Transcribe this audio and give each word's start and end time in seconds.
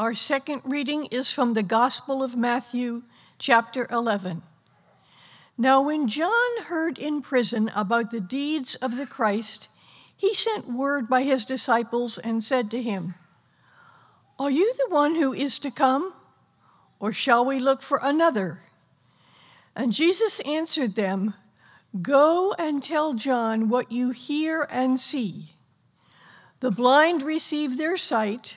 Our 0.00 0.14
second 0.14 0.62
reading 0.64 1.08
is 1.10 1.30
from 1.30 1.52
the 1.52 1.62
Gospel 1.62 2.22
of 2.22 2.34
Matthew, 2.34 3.02
chapter 3.38 3.86
11. 3.90 4.40
Now, 5.58 5.82
when 5.82 6.08
John 6.08 6.62
heard 6.68 6.96
in 6.96 7.20
prison 7.20 7.70
about 7.76 8.10
the 8.10 8.22
deeds 8.22 8.76
of 8.76 8.96
the 8.96 9.04
Christ, 9.04 9.68
he 10.16 10.32
sent 10.32 10.72
word 10.72 11.06
by 11.06 11.24
his 11.24 11.44
disciples 11.44 12.16
and 12.16 12.42
said 12.42 12.70
to 12.70 12.82
him, 12.82 13.14
Are 14.38 14.50
you 14.50 14.72
the 14.72 14.88
one 14.88 15.16
who 15.16 15.34
is 15.34 15.58
to 15.58 15.70
come, 15.70 16.14
or 16.98 17.12
shall 17.12 17.44
we 17.44 17.58
look 17.58 17.82
for 17.82 18.00
another? 18.02 18.60
And 19.76 19.92
Jesus 19.92 20.40
answered 20.46 20.94
them, 20.94 21.34
Go 22.00 22.54
and 22.58 22.82
tell 22.82 23.12
John 23.12 23.68
what 23.68 23.92
you 23.92 24.12
hear 24.12 24.66
and 24.70 24.98
see. 24.98 25.56
The 26.60 26.70
blind 26.70 27.20
receive 27.20 27.76
their 27.76 27.98
sight, 27.98 28.56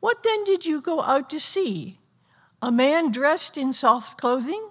What 0.00 0.22
then 0.22 0.44
did 0.44 0.66
you 0.66 0.80
go 0.80 1.02
out 1.02 1.30
to 1.30 1.38
see? 1.38 1.98
A 2.62 2.72
man 2.72 3.12
dressed 3.12 3.56
in 3.56 3.72
soft 3.72 4.18
clothing? 4.18 4.68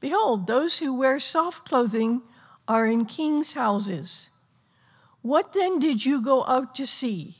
Behold, 0.00 0.46
those 0.46 0.78
who 0.78 0.96
wear 0.96 1.20
soft 1.20 1.68
clothing 1.68 2.22
are 2.66 2.86
in 2.86 3.04
kings' 3.04 3.54
houses. 3.54 4.30
What 5.20 5.52
then 5.52 5.78
did 5.78 6.04
you 6.04 6.20
go 6.20 6.44
out 6.46 6.74
to 6.76 6.86
see? 6.86 7.36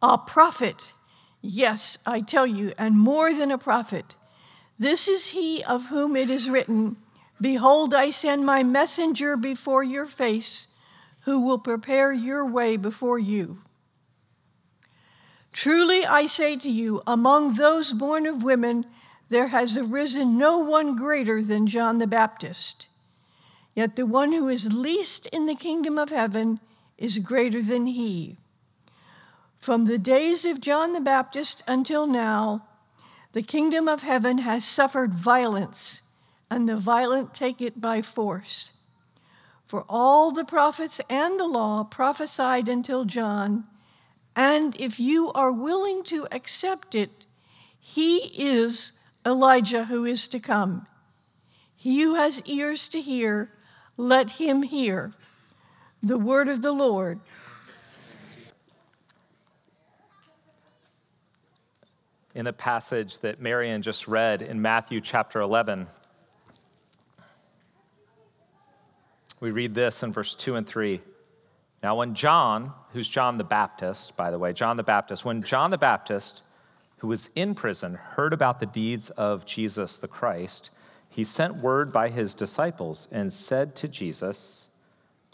A 0.00 0.18
prophet. 0.18 0.92
Yes, 1.40 1.98
I 2.06 2.20
tell 2.20 2.46
you, 2.46 2.72
and 2.76 2.98
more 2.98 3.32
than 3.32 3.50
a 3.50 3.58
prophet. 3.58 4.16
This 4.78 5.06
is 5.06 5.30
he 5.30 5.62
of 5.62 5.86
whom 5.86 6.16
it 6.16 6.30
is 6.30 6.50
written 6.50 6.96
Behold, 7.40 7.92
I 7.92 8.10
send 8.10 8.46
my 8.46 8.62
messenger 8.62 9.36
before 9.36 9.82
your 9.82 10.06
face, 10.06 10.68
who 11.22 11.40
will 11.40 11.58
prepare 11.58 12.12
your 12.12 12.46
way 12.46 12.76
before 12.76 13.18
you. 13.18 13.62
Truly 15.52 16.04
I 16.04 16.26
say 16.26 16.56
to 16.56 16.70
you, 16.70 17.02
among 17.06 17.54
those 17.54 17.92
born 17.92 18.26
of 18.26 18.42
women, 18.42 18.86
there 19.28 19.48
has 19.48 19.76
arisen 19.76 20.36
no 20.36 20.58
one 20.58 20.96
greater 20.96 21.42
than 21.42 21.66
John 21.66 21.98
the 21.98 22.06
Baptist. 22.06 22.88
Yet 23.74 23.96
the 23.96 24.06
one 24.06 24.32
who 24.32 24.48
is 24.48 24.72
least 24.72 25.26
in 25.28 25.46
the 25.46 25.54
kingdom 25.54 25.98
of 25.98 26.10
heaven 26.10 26.60
is 26.98 27.18
greater 27.18 27.62
than 27.62 27.86
he. 27.86 28.36
From 29.58 29.84
the 29.84 29.98
days 29.98 30.44
of 30.44 30.60
John 30.60 30.92
the 30.92 31.00
Baptist 31.00 31.62
until 31.66 32.06
now, 32.06 32.66
the 33.32 33.42
kingdom 33.42 33.88
of 33.88 34.02
heaven 34.02 34.38
has 34.38 34.64
suffered 34.64 35.14
violence, 35.14 36.02
and 36.50 36.68
the 36.68 36.76
violent 36.76 37.32
take 37.32 37.62
it 37.62 37.80
by 37.80 38.02
force. 38.02 38.72
For 39.66 39.86
all 39.88 40.32
the 40.32 40.44
prophets 40.44 41.00
and 41.08 41.40
the 41.40 41.46
law 41.46 41.84
prophesied 41.84 42.68
until 42.68 43.06
John, 43.06 43.64
and 44.34 44.74
if 44.80 44.98
you 44.98 45.32
are 45.32 45.52
willing 45.52 46.02
to 46.04 46.26
accept 46.32 46.94
it, 46.94 47.26
he 47.78 48.18
is 48.36 49.02
Elijah 49.26 49.84
who 49.86 50.04
is 50.04 50.28
to 50.28 50.38
come. 50.38 50.86
He 51.76 52.02
who 52.02 52.14
has 52.14 52.46
ears 52.46 52.88
to 52.88 53.00
hear, 53.00 53.50
let 53.96 54.32
him 54.32 54.62
hear. 54.62 55.12
The 56.02 56.18
word 56.18 56.48
of 56.48 56.62
the 56.62 56.72
Lord. 56.72 57.20
in 62.34 62.44
the 62.46 62.52
passage 62.52 63.18
that 63.18 63.40
Marion 63.40 63.82
just 63.82 64.08
read 64.08 64.42
in 64.42 64.62
Matthew 64.62 65.00
chapter 65.00 65.40
11. 65.40 65.86
We 69.40 69.50
read 69.50 69.74
this 69.74 70.02
in 70.02 70.12
verse 70.12 70.34
2 70.34 70.54
and 70.54 70.66
3. 70.66 71.00
Now, 71.82 71.96
when 71.96 72.14
John, 72.14 72.72
who's 72.92 73.08
John 73.08 73.38
the 73.38 73.44
Baptist, 73.44 74.16
by 74.16 74.30
the 74.30 74.38
way, 74.38 74.52
John 74.52 74.76
the 74.76 74.84
Baptist, 74.84 75.24
when 75.24 75.42
John 75.42 75.70
the 75.70 75.78
Baptist, 75.78 76.42
who 76.98 77.08
was 77.08 77.30
in 77.34 77.54
prison, 77.54 77.94
heard 77.94 78.32
about 78.32 78.60
the 78.60 78.66
deeds 78.66 79.10
of 79.10 79.44
Jesus 79.44 79.98
the 79.98 80.06
Christ, 80.06 80.70
he 81.08 81.24
sent 81.24 81.56
word 81.56 81.92
by 81.92 82.08
his 82.08 82.34
disciples 82.34 83.08
and 83.10 83.32
said 83.32 83.74
to 83.76 83.88
Jesus, 83.88 84.68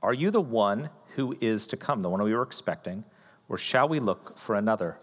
Are 0.02 0.14
you 0.14 0.30
the 0.30 0.40
one 0.40 0.88
who 1.16 1.36
is 1.40 1.66
to 1.66 1.76
come, 1.76 2.00
the 2.00 2.08
one 2.08 2.22
we 2.22 2.34
were 2.34 2.42
expecting, 2.42 3.04
or 3.48 3.58
shall 3.58 3.88
we 3.88 4.00
look 4.00 4.38
for 4.38 4.54
another? 4.54 4.98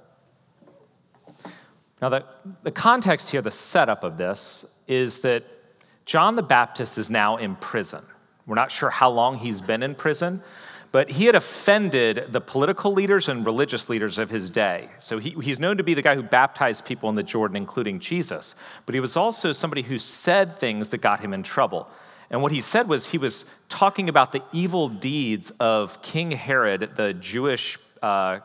Now, 2.01 2.09
the, 2.09 2.25
the 2.63 2.71
context 2.71 3.29
here, 3.29 3.41
the 3.41 3.51
setup 3.51 4.03
of 4.03 4.17
this, 4.17 4.65
is 4.87 5.19
that 5.19 5.43
John 6.05 6.35
the 6.35 6.43
Baptist 6.43 6.97
is 6.97 7.09
now 7.09 7.37
in 7.37 7.55
prison. 7.55 8.03
We're 8.45 8.55
not 8.55 8.71
sure 8.71 8.89
how 8.89 9.09
long 9.09 9.37
he's 9.37 9.61
been 9.61 9.81
in 9.81 9.95
prison, 9.95 10.43
but 10.95 11.09
he 11.09 11.25
had 11.25 11.35
offended 11.35 12.27
the 12.29 12.39
political 12.39 12.93
leaders 12.93 13.27
and 13.27 13.45
religious 13.45 13.89
leaders 13.89 14.17
of 14.17 14.29
his 14.29 14.49
day. 14.49 14.87
So 14.99 15.19
he, 15.19 15.31
he's 15.41 15.59
known 15.59 15.75
to 15.75 15.83
be 15.83 15.93
the 15.93 16.01
guy 16.01 16.15
who 16.15 16.23
baptized 16.23 16.85
people 16.85 17.09
in 17.09 17.15
the 17.15 17.21
Jordan, 17.21 17.57
including 17.57 17.99
Jesus. 17.99 18.55
But 18.85 18.95
he 18.95 19.01
was 19.01 19.17
also 19.17 19.51
somebody 19.51 19.81
who 19.81 19.99
said 19.99 20.55
things 20.55 20.87
that 20.91 20.99
got 20.99 21.19
him 21.19 21.33
in 21.33 21.43
trouble. 21.43 21.89
And 22.29 22.41
what 22.41 22.53
he 22.53 22.61
said 22.61 22.87
was 22.87 23.07
he 23.07 23.17
was 23.17 23.43
talking 23.67 24.07
about 24.07 24.31
the 24.31 24.41
evil 24.53 24.87
deeds 24.87 25.49
of 25.59 26.01
King 26.01 26.31
Herod, 26.31 26.91
the 26.95 27.13
Jewish 27.13 27.77
uh, 28.01 28.39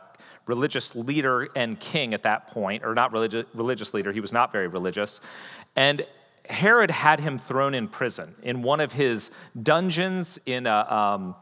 religious 0.45 0.93
leader 0.93 1.47
and 1.55 1.79
king 1.79 2.13
at 2.13 2.23
that 2.23 2.47
point, 2.47 2.83
or 2.83 2.93
not 2.93 3.13
religious, 3.13 3.45
religious 3.53 3.93
leader, 3.93 4.11
he 4.11 4.19
was 4.19 4.33
not 4.33 4.51
very 4.51 4.67
religious. 4.67 5.21
And 5.77 6.05
Herod 6.49 6.91
had 6.91 7.21
him 7.21 7.37
thrown 7.37 7.73
in 7.73 7.87
prison 7.87 8.35
in 8.43 8.61
one 8.61 8.81
of 8.81 8.91
his 8.91 9.31
dungeons 9.63 10.37
in 10.45 10.67
a, 10.67 10.79
um, 10.93 11.35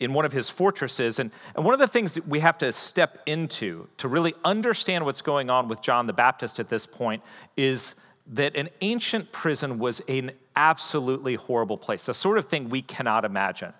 in 0.00 0.12
one 0.12 0.24
of 0.24 0.32
his 0.32 0.48
fortresses. 0.48 1.18
And, 1.18 1.30
and 1.54 1.64
one 1.64 1.74
of 1.74 1.80
the 1.80 1.88
things 1.88 2.14
that 2.14 2.26
we 2.26 2.40
have 2.40 2.58
to 2.58 2.72
step 2.72 3.18
into 3.26 3.88
to 3.98 4.08
really 4.08 4.34
understand 4.44 5.04
what's 5.04 5.22
going 5.22 5.50
on 5.50 5.68
with 5.68 5.80
John 5.80 6.06
the 6.06 6.12
Baptist 6.12 6.60
at 6.60 6.68
this 6.68 6.86
point 6.86 7.22
is 7.56 7.94
that 8.28 8.56
an 8.56 8.68
ancient 8.80 9.32
prison 9.32 9.78
was 9.78 10.00
an 10.08 10.32
absolutely 10.56 11.34
horrible 11.34 11.78
place, 11.78 12.06
the 12.06 12.14
sort 12.14 12.38
of 12.38 12.46
thing 12.46 12.68
we 12.68 12.82
cannot 12.82 13.24
imagine. 13.24 13.72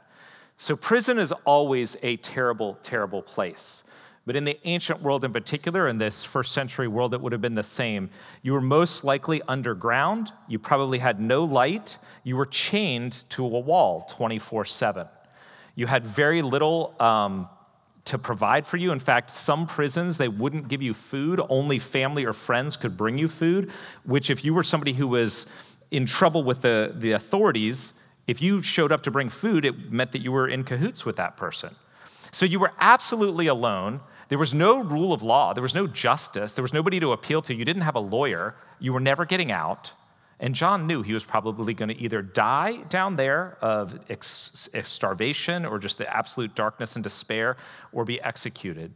So, 0.57 0.75
prison 0.75 1.19
is 1.19 1.31
always 1.45 1.97
a 2.03 2.17
terrible, 2.17 2.79
terrible 2.83 3.23
place. 3.23 3.85
But 4.27 4.37
in 4.37 4.45
the 4.45 4.59
ancient 4.65 5.01
world 5.01 5.25
in 5.25 5.33
particular, 5.33 5.89
in 5.89 5.97
this 5.97 6.23
first 6.23 6.53
century 6.53 6.87
world, 6.87 7.15
it 7.15 7.21
would 7.21 7.33
have 7.33 7.41
been 7.41 7.55
the 7.55 7.63
same. 7.63 8.11
You 8.43 8.53
were 8.53 8.61
most 8.61 9.03
likely 9.03 9.41
underground. 9.49 10.33
You 10.49 10.59
probably 10.59 10.99
had 10.99 11.19
no 11.19 11.45
light. 11.45 11.97
You 12.25 12.37
were 12.37 12.45
chained 12.45 13.25
to 13.31 13.45
a 13.45 13.49
wall 13.49 14.03
24 14.03 14.67
7. 14.67 15.07
You 15.79 15.87
had 15.87 16.05
very 16.05 16.43
little 16.43 16.93
um, 16.99 17.49
to 18.07 18.19
provide 18.19 18.67
for 18.67 18.79
you. 18.79 18.91
In 18.91 18.99
fact, 18.99 19.31
some 19.31 19.65
prisons, 19.65 20.19
they 20.19 20.27
wouldn't 20.27 20.67
give 20.67 20.83
you 20.83 20.93
food. 20.93 21.41
Only 21.49 21.79
family 21.79 22.25
or 22.25 22.33
friends 22.33 22.77
could 22.77 22.97
bring 22.97 23.17
you 23.17 23.29
food, 23.29 23.71
which, 24.03 24.29
if 24.29 24.45
you 24.45 24.55
were 24.55 24.65
somebody 24.65 24.93
who 24.93 25.07
was 25.07 25.47
in 25.93 26.05
trouble 26.05 26.43
with 26.43 26.63
the, 26.63 26.95
the 26.97 27.13
authorities, 27.13 27.93
if 28.27 28.43
you 28.43 28.61
showed 28.61 28.91
up 28.91 29.05
to 29.05 29.13
bring 29.13 29.29
food, 29.29 29.65
it 29.65 29.93
meant 29.93 30.11
that 30.11 30.21
you 30.21 30.33
were 30.33 30.49
in 30.49 30.65
cahoots 30.65 31.07
with 31.07 31.15
that 31.15 31.37
person. 31.37 31.77
So 32.33 32.45
you 32.45 32.59
were 32.59 32.73
absolutely 32.81 33.47
alone. 33.47 34.01
There 34.31 34.39
was 34.39 34.53
no 34.53 34.83
rule 34.83 35.13
of 35.13 35.23
law, 35.23 35.55
there 35.55 35.63
was 35.63 35.77
no 35.77 35.87
justice, 35.87 36.55
there 36.55 36.63
was 36.63 36.73
nobody 36.73 36.99
to 36.99 37.13
appeal 37.13 37.41
to. 37.43 37.55
You 37.55 37.65
didn't 37.65 37.83
have 37.83 37.95
a 37.95 38.01
lawyer, 38.01 38.57
you 38.81 38.93
were 38.93 38.99
never 38.99 39.25
getting 39.25 39.53
out. 39.53 39.93
And 40.41 40.55
John 40.55 40.87
knew 40.87 41.03
he 41.03 41.15
was 41.15 41.25
probably 41.25 41.75
going 41.75 41.89
to 41.89 42.01
either 42.01 42.23
die 42.23 42.77
down 42.89 43.17
there 43.17 43.59
of 43.61 43.99
ex- 44.09 44.69
starvation 44.85 45.67
or 45.67 45.79
just 45.79 45.99
the 45.99 46.17
absolute 46.17 46.55
darkness 46.55 46.95
and 46.95 47.03
despair 47.03 47.57
or 47.93 48.05
be 48.05 48.21
executed. 48.21 48.93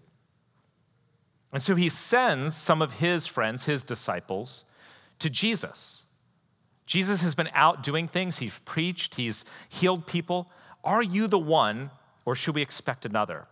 And 1.53 1.63
so 1.63 1.75
he 1.75 1.89
sends 1.89 2.57
some 2.57 2.81
of 2.81 2.95
his 2.95 3.27
friends, 3.27 3.65
his 3.65 3.83
disciples, 3.83 4.65
to 5.19 5.29
Jesus. 5.29 6.03
Jesus 6.87 7.21
has 7.21 7.35
been 7.35 7.51
out 7.55 7.83
doing 7.83 8.09
things, 8.09 8.39
he's 8.39 8.59
preached, 8.65 9.17
he's 9.17 9.45
healed 9.69 10.07
people. 10.07 10.51
Are 10.85 11.03
you 11.03 11.27
the 11.27 11.39
one, 11.39 11.91
or 12.25 12.35
should 12.35 12.55
we 12.55 12.63
expect 12.63 13.05
another? 13.05 13.47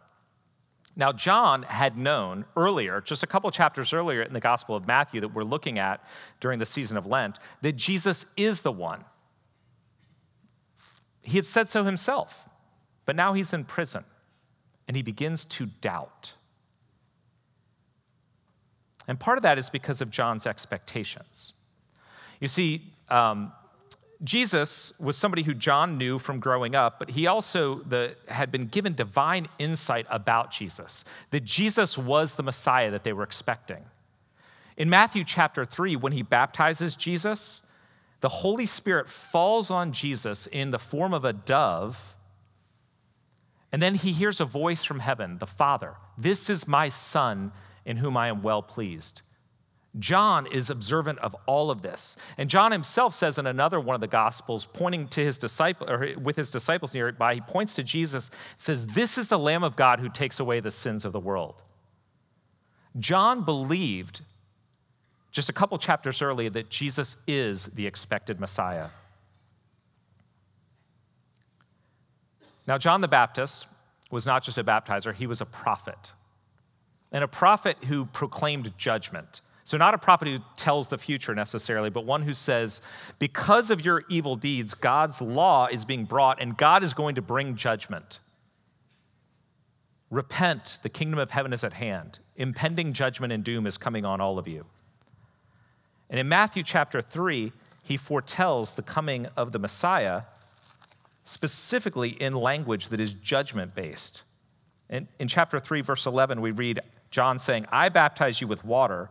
Now, 1.01 1.13
John 1.13 1.63
had 1.63 1.97
known 1.97 2.45
earlier, 2.59 3.01
just 3.01 3.23
a 3.23 3.27
couple 3.27 3.51
chapters 3.51 3.95
earlier 3.95 4.21
in 4.21 4.35
the 4.35 4.39
Gospel 4.39 4.77
of 4.77 4.87
Matthew 4.87 5.23
that 5.23 5.29
we're 5.29 5.45
looking 5.45 5.79
at 5.79 6.05
during 6.41 6.59
the 6.59 6.67
season 6.67 6.99
of 6.99 7.07
Lent, 7.07 7.39
that 7.63 7.73
Jesus 7.73 8.27
is 8.37 8.61
the 8.61 8.71
one. 8.71 9.07
He 11.23 11.39
had 11.39 11.47
said 11.47 11.71
so 11.71 11.85
himself, 11.85 12.47
but 13.07 13.17
now 13.17 13.33
he's 13.33 13.55
in 13.55 13.65
prison 13.65 14.05
and 14.87 14.95
he 14.95 15.03
begins 15.03 15.47
to 15.47 15.65
doubt. 15.65 16.35
And 19.09 19.19
part 19.19 19.39
of 19.39 19.43
that 19.43 19.57
is 19.57 19.71
because 19.71 20.03
of 20.03 20.11
John's 20.11 20.47
expectations. 20.47 21.55
You 22.41 22.49
see, 22.49 22.93
um, 23.09 23.53
Jesus 24.23 24.93
was 25.01 25.17
somebody 25.17 25.43
who 25.43 25.55
John 25.55 25.97
knew 25.97 26.19
from 26.19 26.41
growing 26.41 26.75
up, 26.75 26.99
but 26.99 27.11
he 27.11 27.27
also 27.27 27.77
the, 27.77 28.17
had 28.29 28.51
been 28.51 28.67
given 28.67 28.95
divine 28.95 29.49
insight 29.59 30.07
about 30.11 30.51
Jesus, 30.51 31.05
that 31.31 31.45
Jesus 31.45 31.97
was 31.97 32.35
the 32.35 32.43
Messiah 32.43 32.91
that 32.91 33.03
they 33.03 33.15
were 33.15 33.23
expecting. 33.23 33.85
In 34.77 34.91
Matthew 34.91 35.25
chapter 35.25 35.65
3, 35.65 35.97
when 35.97 36.13
he 36.13 36.23
baptizes 36.23 36.95
Jesus, 36.97 37.63
the 38.21 38.29
Holy 38.29 38.67
Spirit 38.67 39.09
falls 39.09 39.71
on 39.71 39.93
Jesus 39.93 40.47
in 40.47 40.71
the 40.71 40.79
form 40.79 41.15
of 41.15 41.25
a 41.25 41.33
dove, 41.33 42.15
and 43.73 43.81
then 43.81 43.95
he 43.95 44.13
hears 44.13 44.41
a 44.41 44.45
voice 44.45 44.85
from 44.85 45.01
heaven, 45.01 45.39
the 45.39 45.47
Father 45.47 45.95
This 46.19 46.51
is 46.51 46.69
my 46.69 46.89
Son 46.89 47.53
in 47.87 47.97
whom 47.97 48.17
I 48.17 48.29
am 48.29 48.43
well 48.43 48.63
pleased. 48.63 49.23
John 49.99 50.47
is 50.47 50.71
observant 50.71 51.19
of 51.19 51.35
all 51.47 51.71
of 51.71 51.83
this. 51.83 52.17
And 52.39 52.49
John 52.49 52.71
himself 52.71 53.13
says 53.15 53.39
in 53.39 53.47
another 53.47 53.81
one 53.81 53.95
of 53.95 54.01
the 54.01 54.07
gospels, 54.07 54.65
pointing 54.65 55.09
to 55.09 55.25
his 55.25 55.37
disciple 55.37 55.91
or 55.91 56.15
with 56.17 56.37
his 56.37 56.51
disciples 56.51 56.95
nearby, 56.95 57.35
he 57.35 57.41
points 57.41 57.75
to 57.75 57.83
Jesus, 57.83 58.31
says, 58.57 58.87
This 58.89 59.19
is 59.19 59.29
the 59.29 59.39
Lamb 59.39 59.65
of 59.65 59.75
God 59.75 59.99
who 59.99 60.09
takes 60.09 60.39
away 60.39 60.61
the 60.61 60.71
sins 60.71 61.05
of 61.05 61.13
the 61.13 61.21
world. 61.21 61.63
John 62.99 63.45
believed 63.45 64.21
just 65.33 65.49
a 65.49 65.53
couple 65.53 65.77
chapters 65.79 66.23
earlier 66.23 66.51
that 66.51 66.71
Jesus 66.71 67.17
is 67.27 67.67
the 67.67 67.87
expected 67.87 68.41
Messiah. 68.41 68.89
Now, 72.67 72.79
John 72.79 73.01
the 73.01 73.09
Baptist 73.09 73.67
was 74.11 74.27
not 74.27 74.43
just 74.43 74.59
a 74.59 74.65
baptizer, 74.65 75.15
he 75.15 75.27
was 75.27 75.41
a 75.41 75.47
prophet. 75.47 76.13
And 77.13 77.25
a 77.25 77.29
prophet 77.29 77.77
who 77.85 78.07
proclaimed 78.07 78.77
judgment. 78.77 79.41
So, 79.65 79.77
not 79.77 79.95
a 79.95 79.99
prophet 79.99 80.29
who 80.29 80.39
tells 80.57 80.89
the 80.89 80.99
future 80.99 81.35
necessarily, 81.35 81.91
but 81.91 82.05
one 82.05 82.23
who 82.23 82.35
says, 82.35 82.81
because 83.19 83.71
of 83.71 83.85
your 83.85 84.05
evil 84.09 84.37
deeds, 84.37 84.75
God's 84.75 85.21
law 85.21 85.67
is 85.67 85.85
being 85.85 86.05
brought 86.05 86.41
and 86.41 86.57
God 86.57 86.83
is 86.83 86.95
going 86.95 87.15
to 87.17 87.23
bring 87.23 87.57
judgment. 87.57 88.19
Repent, 90.11 90.81
the 90.83 90.89
kingdom 90.89 91.19
of 91.19 91.31
heaven 91.31 91.53
is 91.53 91.63
at 91.63 91.75
hand. 91.75 92.19
Impending 92.37 92.93
judgment 92.93 93.33
and 93.33 93.45
doom 93.45 93.67
is 93.67 93.79
coming 93.79 94.05
on 94.05 94.21
all 94.21 94.39
of 94.39 94.49
you. 94.49 94.67
And 96.09 96.19
in 96.19 96.29
Matthew 96.29 96.65
chapter 96.65 97.01
3, 97.01 97.53
he 97.85 97.97
foretells 97.97 98.75
the 98.75 98.83
coming 98.83 99.27
of 99.37 99.53
the 99.53 99.59
Messiah, 99.59 100.23
specifically 101.25 102.11
in 102.11 102.33
language 102.33 102.89
that 102.89 102.99
is 102.99 103.15
judgment 103.15 103.75
based. 103.75 104.23
In, 104.89 105.07
in 105.21 105.29
chapter 105.29 105.61
3, 105.61 105.83
verse 105.83 106.07
11, 106.07 106.41
we 106.41 106.51
read 106.51 106.81
John 107.13 107.39
saying, 107.39 107.67
I 107.71 107.89
baptize 107.89 108.41
you 108.41 108.49
with 108.49 108.65
water 108.65 109.11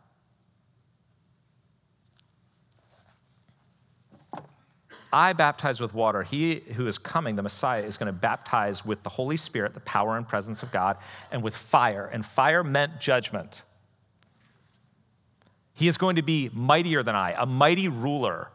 I 5.13 5.33
baptize 5.33 5.81
with 5.81 5.93
water. 5.93 6.23
He 6.23 6.61
who 6.75 6.87
is 6.87 6.97
coming, 6.97 7.35
the 7.35 7.43
Messiah, 7.43 7.83
is 7.83 7.97
going 7.97 8.07
to 8.07 8.17
baptize 8.17 8.85
with 8.85 9.03
the 9.03 9.09
Holy 9.09 9.37
Spirit, 9.37 9.73
the 9.73 9.81
power 9.81 10.17
and 10.17 10.27
presence 10.27 10.63
of 10.63 10.71
God, 10.71 10.97
and 11.31 11.43
with 11.43 11.55
fire. 11.55 12.09
And 12.11 12.25
fire 12.25 12.63
meant 12.63 12.99
judgment. 12.99 13.63
He 15.73 15.87
is 15.87 15.97
going 15.97 16.15
to 16.17 16.21
be 16.21 16.49
mightier 16.53 17.03
than 17.03 17.15
I, 17.15 17.35
a 17.37 17.45
mighty 17.45 17.87
ruler 17.87 18.49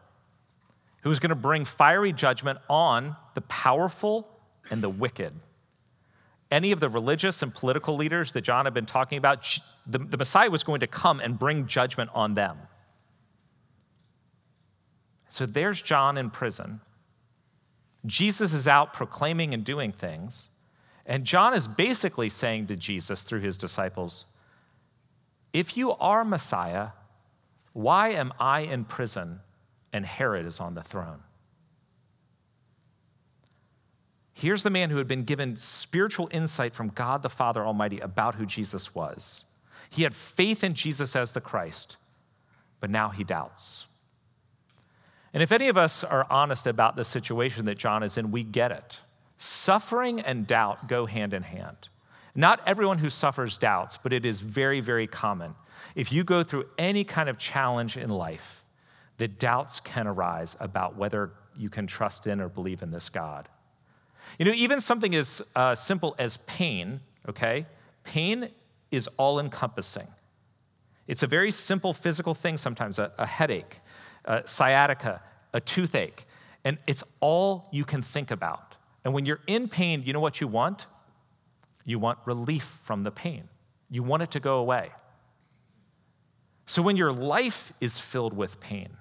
who 1.02 1.10
is 1.10 1.18
going 1.18 1.30
to 1.30 1.36
bring 1.36 1.64
fiery 1.64 2.12
judgment 2.12 2.58
on 2.68 3.16
the 3.34 3.40
powerful 3.42 4.28
and 4.70 4.82
the 4.82 4.88
wicked. 4.88 5.34
Any 6.50 6.72
of 6.72 6.80
the 6.80 6.88
religious 6.88 7.42
and 7.42 7.54
political 7.54 7.96
leaders 7.96 8.32
that 8.32 8.42
John 8.42 8.66
had 8.66 8.74
been 8.74 8.86
talking 8.86 9.18
about, 9.18 9.58
the, 9.86 9.98
the 9.98 10.16
Messiah 10.16 10.50
was 10.50 10.62
going 10.62 10.80
to 10.80 10.86
come 10.86 11.20
and 11.20 11.38
bring 11.38 11.66
judgment 11.66 12.10
on 12.14 12.34
them. 12.34 12.56
So 15.28 15.46
there's 15.46 15.82
John 15.82 16.16
in 16.16 16.30
prison. 16.30 16.80
Jesus 18.04 18.52
is 18.52 18.68
out 18.68 18.92
proclaiming 18.92 19.52
and 19.52 19.64
doing 19.64 19.92
things. 19.92 20.50
And 21.04 21.24
John 21.24 21.54
is 21.54 21.68
basically 21.68 22.28
saying 22.28 22.66
to 22.68 22.76
Jesus 22.76 23.22
through 23.22 23.40
his 23.40 23.56
disciples, 23.56 24.26
If 25.52 25.76
you 25.76 25.92
are 25.92 26.24
Messiah, 26.24 26.88
why 27.72 28.10
am 28.10 28.32
I 28.40 28.60
in 28.60 28.84
prison 28.84 29.40
and 29.92 30.04
Herod 30.04 30.46
is 30.46 30.60
on 30.60 30.74
the 30.74 30.82
throne? 30.82 31.20
Here's 34.32 34.62
the 34.62 34.70
man 34.70 34.90
who 34.90 34.98
had 34.98 35.08
been 35.08 35.24
given 35.24 35.56
spiritual 35.56 36.28
insight 36.30 36.74
from 36.74 36.88
God 36.88 37.22
the 37.22 37.30
Father 37.30 37.64
Almighty 37.64 38.00
about 38.00 38.34
who 38.34 38.44
Jesus 38.44 38.94
was. 38.94 39.46
He 39.88 40.02
had 40.02 40.14
faith 40.14 40.62
in 40.62 40.74
Jesus 40.74 41.16
as 41.16 41.32
the 41.32 41.40
Christ, 41.40 41.96
but 42.80 42.90
now 42.90 43.08
he 43.08 43.24
doubts. 43.24 43.85
And 45.36 45.42
if 45.42 45.52
any 45.52 45.68
of 45.68 45.76
us 45.76 46.02
are 46.02 46.26
honest 46.30 46.66
about 46.66 46.96
the 46.96 47.04
situation 47.04 47.66
that 47.66 47.76
John 47.76 48.02
is 48.02 48.16
in, 48.16 48.30
we 48.30 48.42
get 48.42 48.72
it. 48.72 49.00
Suffering 49.36 50.18
and 50.18 50.46
doubt 50.46 50.88
go 50.88 51.04
hand 51.04 51.34
in 51.34 51.42
hand. 51.42 51.90
Not 52.34 52.62
everyone 52.64 52.96
who 52.96 53.10
suffers 53.10 53.58
doubts, 53.58 53.98
but 53.98 54.14
it 54.14 54.24
is 54.24 54.40
very, 54.40 54.80
very 54.80 55.06
common. 55.06 55.54
If 55.94 56.10
you 56.10 56.24
go 56.24 56.42
through 56.42 56.64
any 56.78 57.04
kind 57.04 57.28
of 57.28 57.36
challenge 57.36 57.98
in 57.98 58.08
life, 58.08 58.64
the 59.18 59.28
doubts 59.28 59.78
can 59.78 60.06
arise 60.06 60.56
about 60.58 60.96
whether 60.96 61.32
you 61.54 61.68
can 61.68 61.86
trust 61.86 62.26
in 62.26 62.40
or 62.40 62.48
believe 62.48 62.82
in 62.82 62.90
this 62.90 63.10
God. 63.10 63.46
You 64.38 64.46
know, 64.46 64.52
even 64.54 64.80
something 64.80 65.14
as 65.14 65.42
uh, 65.54 65.74
simple 65.74 66.16
as 66.18 66.38
pain, 66.38 67.02
okay? 67.28 67.66
Pain 68.04 68.48
is 68.90 69.06
all 69.18 69.38
encompassing. 69.38 70.08
It's 71.06 71.22
a 71.22 71.26
very 71.26 71.50
simple 71.50 71.92
physical 71.92 72.32
thing 72.32 72.56
sometimes, 72.56 72.98
a, 72.98 73.12
a 73.18 73.26
headache, 73.26 73.82
uh, 74.26 74.42
sciatica, 74.44 75.22
a 75.52 75.60
toothache, 75.60 76.26
and 76.64 76.78
it's 76.86 77.04
all 77.20 77.68
you 77.72 77.84
can 77.84 78.02
think 78.02 78.30
about. 78.30 78.76
And 79.04 79.14
when 79.14 79.24
you're 79.24 79.40
in 79.46 79.68
pain, 79.68 80.02
you 80.04 80.12
know 80.12 80.20
what 80.20 80.40
you 80.40 80.48
want? 80.48 80.86
You 81.84 81.98
want 81.98 82.18
relief 82.26 82.80
from 82.82 83.04
the 83.04 83.10
pain, 83.10 83.48
you 83.88 84.02
want 84.02 84.22
it 84.22 84.32
to 84.32 84.40
go 84.40 84.58
away. 84.58 84.90
So 86.66 86.82
when 86.82 86.96
your 86.96 87.12
life 87.12 87.72
is 87.80 88.00
filled 88.00 88.32
with 88.36 88.58
pain, 88.58 88.96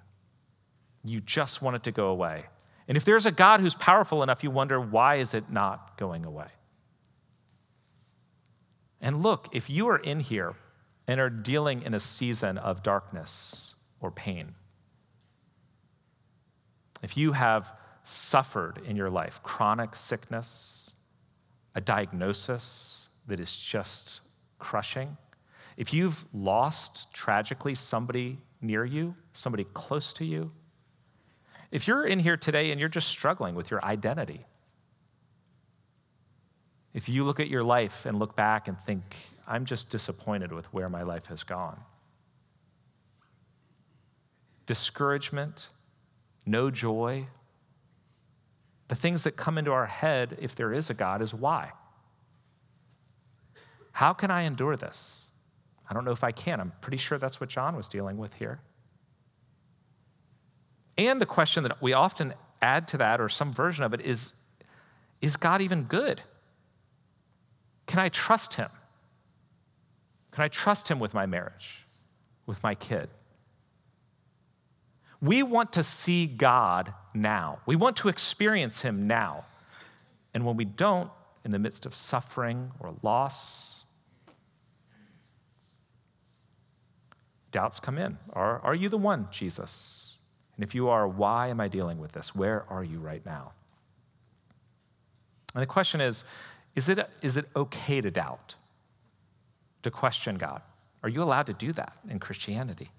you 1.04 1.20
just 1.20 1.64
want 1.64 1.76
it 1.76 1.84
to 1.84 1.92
go 1.92 2.08
away. 2.08 2.46
And 2.88 2.96
if 2.96 3.04
there's 3.04 3.26
a 3.26 3.32
God 3.32 3.60
who's 3.60 3.74
powerful 3.74 4.22
enough, 4.22 4.44
you 4.44 4.52
wonder, 4.52 4.80
why 4.80 5.16
is 5.16 5.34
it 5.34 5.50
not 5.50 5.98
going 5.98 6.24
away? 6.24 6.48
And 9.02 9.24
look, 9.24 9.50
if 9.52 9.70
you 9.70 9.88
are 9.88 9.98
in 9.98 10.20
here 10.20 10.56
and 11.08 11.20
are 11.20 11.30
dealing 11.30 11.82
in 11.82 11.94
a 11.94 12.00
season 12.00 12.58
of 12.58 12.84
darkness 12.84 13.76
or 14.00 14.12
pain, 14.12 14.54
if 17.06 17.16
you 17.16 17.34
have 17.34 17.72
suffered 18.04 18.82
in 18.84 18.96
your 18.96 19.12
life 19.12 19.40
chronic 19.44 19.96
sickness, 19.96 20.96
a 21.76 21.80
diagnosis 21.80 23.10
that 23.28 23.40
is 23.40 23.56
just 23.56 24.22
crushing, 24.58 25.16
if 25.78 25.94
you've 25.94 26.26
lost 26.34 27.14
tragically 27.14 27.76
somebody 27.76 28.40
near 28.60 28.84
you, 28.84 29.16
somebody 29.34 29.68
close 29.76 30.14
to 30.14 30.26
you, 30.26 30.52
if 31.70 31.88
you're 31.88 32.08
in 32.08 32.18
here 32.18 32.38
today 32.38 32.72
and 32.72 32.80
you're 32.80 32.90
just 32.90 33.10
struggling 33.10 33.54
with 33.54 33.70
your 33.70 33.86
identity, 33.86 34.44
if 36.96 37.08
you 37.08 37.24
look 37.24 37.40
at 37.40 37.50
your 37.50 37.64
life 37.64 38.08
and 38.08 38.18
look 38.18 38.36
back 38.36 38.68
and 38.68 38.80
think, 38.80 39.16
I'm 39.48 39.66
just 39.66 39.92
disappointed 39.92 40.52
with 40.52 40.74
where 40.74 40.90
my 40.90 41.04
life 41.04 41.28
has 41.28 41.44
gone, 41.44 41.80
discouragement, 44.66 45.68
no 46.46 46.70
joy. 46.70 47.26
The 48.88 48.96
things 48.96 49.24
that 49.24 49.36
come 49.36 49.58
into 49.58 49.72
our 49.72 49.88
head, 49.88 50.38
if 50.40 50.56
there 50.56 50.72
is 50.72 50.90
a 50.90 50.94
God, 50.94 51.22
is 51.22 51.34
why? 51.34 51.72
How 53.94 54.14
can 54.14 54.30
I 54.30 54.42
endure 54.42 54.76
this? 54.76 55.32
I 55.90 55.94
don't 55.94 56.06
know 56.06 56.12
if 56.12 56.24
I 56.24 56.32
can. 56.32 56.60
I'm 56.60 56.74
pretty 56.82 56.98
sure 56.98 57.18
that's 57.18 57.40
what 57.40 57.50
John 57.50 57.76
was 57.76 57.88
dealing 57.88 58.18
with 58.18 58.36
here. 58.36 58.60
And 60.98 61.20
the 61.20 61.26
question 61.26 61.64
that 61.64 61.82
we 61.82 61.94
often 61.94 62.34
add 62.62 62.88
to 62.90 62.98
that, 62.98 63.20
or 63.20 63.30
some 63.30 63.54
version 63.54 63.84
of 63.84 63.94
it, 63.94 64.02
is 64.02 64.34
Is 65.22 65.38
God 65.38 65.62
even 65.62 65.84
good? 65.84 66.22
Can 67.88 68.00
I 68.00 68.10
trust 68.10 68.56
him? 68.56 68.70
Can 70.32 70.44
I 70.44 70.48
trust 70.48 70.90
him 70.90 71.00
with 71.00 71.14
my 71.14 71.26
marriage, 71.26 71.86
with 72.46 72.62
my 72.64 72.76
kid? 72.76 73.08
We 75.22 75.44
want 75.44 75.74
to 75.74 75.84
see 75.84 76.28
God 76.28 76.94
now. 77.14 77.60
We 77.66 77.76
want 77.76 77.98
to 77.98 78.10
experience 78.10 78.82
Him 78.82 79.08
now. 79.08 79.46
And 80.34 80.46
when 80.46 80.58
we 80.58 80.66
don't, 80.66 81.10
in 81.46 81.52
the 81.52 81.60
midst 81.60 81.86
of 81.86 81.94
suffering 81.94 82.72
or 82.80 82.96
loss? 83.04 83.84
Doubts 87.52 87.80
come 87.80 87.98
in. 87.98 88.18
Are, 88.34 88.60
are 88.62 88.76
you 88.76 88.90
the 88.90 88.98
one, 88.98 89.28
Jesus? 89.32 90.18
And 90.56 90.64
if 90.64 90.74
you 90.74 90.90
are, 90.90 91.08
why 91.08 91.50
am 91.50 91.62
I 91.62 91.68
dealing 91.68 92.00
with 92.00 92.12
this? 92.12 92.36
Where 92.36 92.66
are 92.70 92.84
you 92.84 93.00
right 93.00 93.24
now? 93.26 93.54
And 95.54 95.62
the 95.62 95.68
question 95.68 96.02
is 96.02 96.26
is 96.76 96.90
it, 96.90 97.08
is 97.22 97.38
it 97.38 97.46
okay 97.56 98.02
to 98.02 98.12
doubt, 98.12 98.56
to 99.84 99.92
question 99.92 100.36
God? 100.36 100.62
Are 101.04 101.10
you 101.10 101.24
allowed 101.24 101.46
to 101.48 101.54
do 101.54 101.72
that 101.74 101.96
in 102.10 102.20
Christianity? 102.20 102.90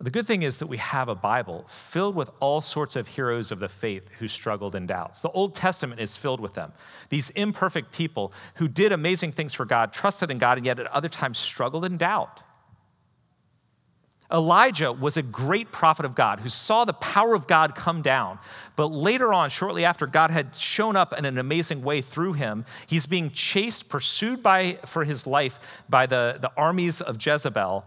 The 0.00 0.10
good 0.10 0.26
thing 0.26 0.42
is 0.42 0.58
that 0.58 0.66
we 0.66 0.76
have 0.78 1.08
a 1.08 1.14
Bible 1.14 1.64
filled 1.68 2.14
with 2.16 2.28
all 2.40 2.60
sorts 2.60 2.96
of 2.96 3.08
heroes 3.08 3.52
of 3.52 3.60
the 3.60 3.68
faith 3.68 4.08
who 4.18 4.28
struggled 4.28 4.74
in 4.74 4.86
doubts. 4.86 5.20
The 5.22 5.30
Old 5.30 5.54
Testament 5.54 6.00
is 6.00 6.16
filled 6.16 6.40
with 6.40 6.54
them. 6.54 6.72
These 7.10 7.30
imperfect 7.30 7.92
people 7.92 8.32
who 8.56 8.66
did 8.68 8.92
amazing 8.92 9.32
things 9.32 9.54
for 9.54 9.64
God, 9.64 9.92
trusted 9.92 10.30
in 10.30 10.38
God, 10.38 10.58
and 10.58 10.66
yet 10.66 10.80
at 10.80 10.86
other 10.88 11.08
times 11.08 11.38
struggled 11.38 11.84
in 11.84 11.96
doubt. 11.96 12.42
Elijah 14.32 14.90
was 14.90 15.16
a 15.16 15.22
great 15.22 15.70
prophet 15.70 16.04
of 16.04 16.14
God 16.14 16.40
who 16.40 16.48
saw 16.48 16.84
the 16.84 16.94
power 16.94 17.34
of 17.34 17.46
God 17.46 17.76
come 17.76 18.02
down. 18.02 18.38
But 18.74 18.86
later 18.86 19.32
on, 19.32 19.48
shortly 19.48 19.84
after 19.84 20.06
God 20.06 20.30
had 20.30 20.56
shown 20.56 20.96
up 20.96 21.16
in 21.16 21.24
an 21.24 21.38
amazing 21.38 21.82
way 21.82 22.00
through 22.00 22.32
him, 22.32 22.64
he's 22.86 23.06
being 23.06 23.30
chased, 23.30 23.88
pursued 23.88 24.42
by, 24.42 24.78
for 24.86 25.04
his 25.04 25.26
life 25.26 25.60
by 25.88 26.06
the, 26.06 26.38
the 26.40 26.50
armies 26.56 27.00
of 27.00 27.24
Jezebel. 27.24 27.84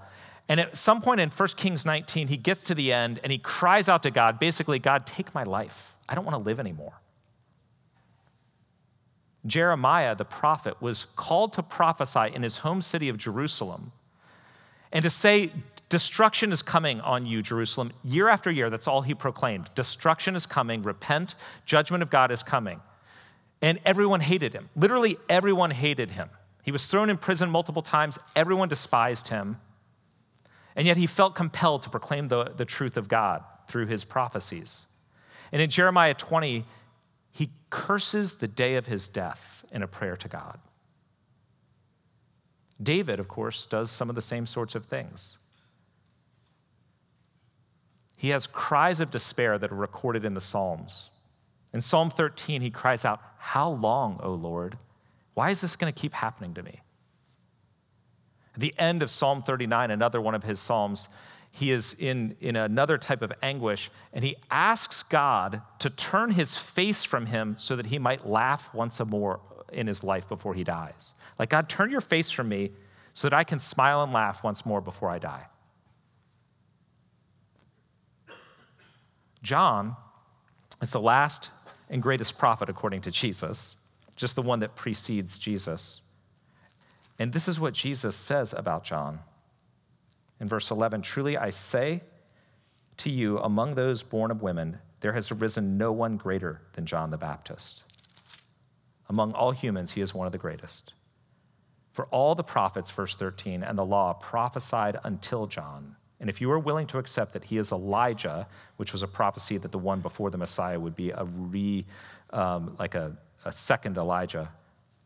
And 0.49 0.59
at 0.59 0.77
some 0.77 1.01
point 1.01 1.19
in 1.19 1.29
1 1.29 1.49
Kings 1.57 1.85
19, 1.85 2.29
he 2.29 2.37
gets 2.37 2.63
to 2.65 2.75
the 2.75 2.93
end 2.93 3.19
and 3.23 3.31
he 3.31 3.37
cries 3.37 3.89
out 3.89 4.03
to 4.03 4.11
God 4.11 4.39
basically, 4.39 4.79
God, 4.79 5.05
take 5.05 5.33
my 5.35 5.43
life. 5.43 5.95
I 6.07 6.15
don't 6.15 6.25
want 6.25 6.35
to 6.35 6.43
live 6.43 6.59
anymore. 6.59 6.93
Jeremiah, 9.45 10.15
the 10.15 10.25
prophet, 10.25 10.81
was 10.81 11.05
called 11.15 11.53
to 11.53 11.63
prophesy 11.63 12.33
in 12.33 12.43
his 12.43 12.57
home 12.57 12.81
city 12.81 13.09
of 13.09 13.17
Jerusalem 13.17 13.91
and 14.91 15.03
to 15.03 15.09
say, 15.09 15.51
Destruction 15.89 16.51
is 16.51 16.61
coming 16.61 16.99
on 16.99 17.25
you, 17.25 17.41
Jerusalem. 17.41 17.93
Year 18.03 18.27
after 18.27 18.51
year, 18.51 18.69
that's 18.69 18.89
all 18.89 19.03
he 19.03 19.13
proclaimed. 19.13 19.69
Destruction 19.73 20.35
is 20.35 20.45
coming, 20.45 20.81
repent, 20.81 21.35
judgment 21.65 22.03
of 22.03 22.09
God 22.09 22.29
is 22.29 22.43
coming. 22.43 22.81
And 23.61 23.79
everyone 23.85 24.19
hated 24.19 24.53
him. 24.53 24.69
Literally, 24.75 25.17
everyone 25.29 25.71
hated 25.71 26.11
him. 26.11 26.29
He 26.61 26.71
was 26.71 26.87
thrown 26.87 27.09
in 27.09 27.17
prison 27.17 27.49
multiple 27.49 27.81
times, 27.81 28.19
everyone 28.35 28.67
despised 28.67 29.29
him. 29.29 29.57
And 30.77 30.85
yet 30.85 30.95
he 30.95 31.07
felt 31.07 31.33
compelled 31.33 31.81
to 31.83 31.89
proclaim 31.89 32.27
the, 32.27 32.53
the 32.55 32.63
truth 32.63 32.95
of 32.95 33.07
God 33.07 33.43
through 33.67 33.87
his 33.87 34.05
prophecies. 34.05 34.85
And 35.51 35.59
in 35.59 35.71
Jeremiah 35.71 36.13
20, 36.13 36.65
he 37.31 37.49
curses 37.71 38.35
the 38.35 38.47
day 38.47 38.75
of 38.75 38.85
his 38.85 39.07
death 39.07 39.65
in 39.71 39.81
a 39.81 39.87
prayer 39.87 40.15
to 40.15 40.27
God. 40.27 40.59
David, 42.81 43.19
of 43.19 43.27
course, 43.27 43.65
does 43.65 43.89
some 43.89 44.07
of 44.07 44.15
the 44.15 44.21
same 44.21 44.45
sorts 44.45 44.75
of 44.75 44.85
things. 44.85 45.39
He 48.15 48.29
has 48.29 48.45
cries 48.45 48.99
of 48.99 49.09
despair 49.09 49.57
that 49.57 49.71
are 49.71 49.75
recorded 49.75 50.25
in 50.25 50.35
the 50.35 50.41
Psalms. 50.41 51.09
In 51.73 51.81
Psalm 51.81 52.11
13, 52.11 52.61
he 52.61 52.69
cries 52.69 53.03
out, 53.03 53.19
How 53.39 53.69
long, 53.71 54.19
O 54.21 54.31
Lord? 54.31 54.77
Why 55.33 55.49
is 55.49 55.61
this 55.61 55.75
going 55.75 55.91
to 55.91 55.99
keep 55.99 56.13
happening 56.13 56.53
to 56.53 56.61
me? 56.61 56.81
At 58.57 58.61
the 58.61 58.73
end 58.79 59.03
of 59.03 59.11
Psalm 59.11 59.43
39, 59.43 59.91
another 59.91 60.19
one 60.19 60.33
of 60.33 60.43
his 60.43 60.59
Psalms, 60.59 61.09
he 61.51 61.69
is 61.69 61.95
in, 61.99 62.35
in 62.39 62.55
another 62.55 62.97
type 62.97 63.21
of 63.21 63.31
anguish, 63.43 63.91
and 64.11 64.25
he 64.25 64.35
asks 64.49 65.03
God 65.03 65.61
to 65.77 65.91
turn 65.91 66.31
his 66.31 66.57
face 66.57 67.03
from 67.03 67.27
him 67.27 67.53
so 67.59 67.75
that 67.75 67.85
he 67.85 67.99
might 67.99 68.27
laugh 68.27 68.73
once 68.73 68.99
more 69.05 69.41
in 69.71 69.85
his 69.85 70.03
life 70.03 70.27
before 70.27 70.55
he 70.55 70.63
dies. 70.63 71.13
Like, 71.37 71.49
God, 71.49 71.69
turn 71.69 71.91
your 71.91 72.01
face 72.01 72.31
from 72.31 72.49
me 72.49 72.71
so 73.13 73.29
that 73.29 73.35
I 73.35 73.43
can 73.43 73.59
smile 73.59 74.01
and 74.01 74.11
laugh 74.11 74.43
once 74.43 74.65
more 74.65 74.81
before 74.81 75.11
I 75.11 75.19
die. 75.19 75.45
John 79.43 79.95
is 80.81 80.89
the 80.89 80.99
last 80.99 81.51
and 81.91 82.01
greatest 82.01 82.39
prophet 82.39 82.69
according 82.69 83.01
to 83.01 83.11
Jesus, 83.11 83.75
just 84.15 84.35
the 84.35 84.41
one 84.41 84.61
that 84.61 84.75
precedes 84.75 85.37
Jesus. 85.37 86.01
And 87.19 87.33
this 87.33 87.47
is 87.47 87.59
what 87.59 87.73
Jesus 87.73 88.15
says 88.15 88.53
about 88.53 88.83
John. 88.83 89.19
In 90.39 90.47
verse 90.47 90.69
11, 90.69 91.01
truly 91.01 91.37
I 91.37 91.49
say 91.49 92.01
to 92.97 93.09
you, 93.09 93.39
among 93.39 93.75
those 93.75 94.03
born 94.03 94.31
of 94.31 94.41
women, 94.41 94.77
there 94.99 95.13
has 95.13 95.31
arisen 95.31 95.77
no 95.77 95.91
one 95.91 96.17
greater 96.17 96.61
than 96.73 96.85
John 96.85 97.11
the 97.11 97.17
Baptist. 97.17 97.83
Among 99.09 99.33
all 99.33 99.51
humans, 99.51 99.91
he 99.91 100.01
is 100.01 100.13
one 100.13 100.25
of 100.25 100.31
the 100.31 100.37
greatest. 100.37 100.93
For 101.91 102.05
all 102.07 102.35
the 102.35 102.43
prophets, 102.43 102.91
verse 102.91 103.15
13, 103.15 103.63
and 103.63 103.77
the 103.77 103.85
law 103.85 104.13
prophesied 104.13 104.99
until 105.03 105.47
John. 105.47 105.95
And 106.19 106.29
if 106.29 106.41
you 106.41 106.51
are 106.51 106.59
willing 106.59 106.87
to 106.87 106.97
accept 106.97 107.33
that 107.33 107.45
he 107.45 107.57
is 107.57 107.71
Elijah, 107.71 108.47
which 108.77 108.91
was 108.91 109.03
a 109.03 109.07
prophecy 109.07 109.57
that 109.57 109.71
the 109.71 109.79
one 109.79 110.01
before 110.01 110.29
the 110.29 110.37
Messiah 110.37 110.79
would 110.79 110.95
be 110.95 111.11
a 111.11 111.23
re, 111.23 111.85
um, 112.31 112.75
like 112.79 112.95
a, 112.95 113.15
a 113.45 113.51
second 113.51 113.97
Elijah, 113.97 114.49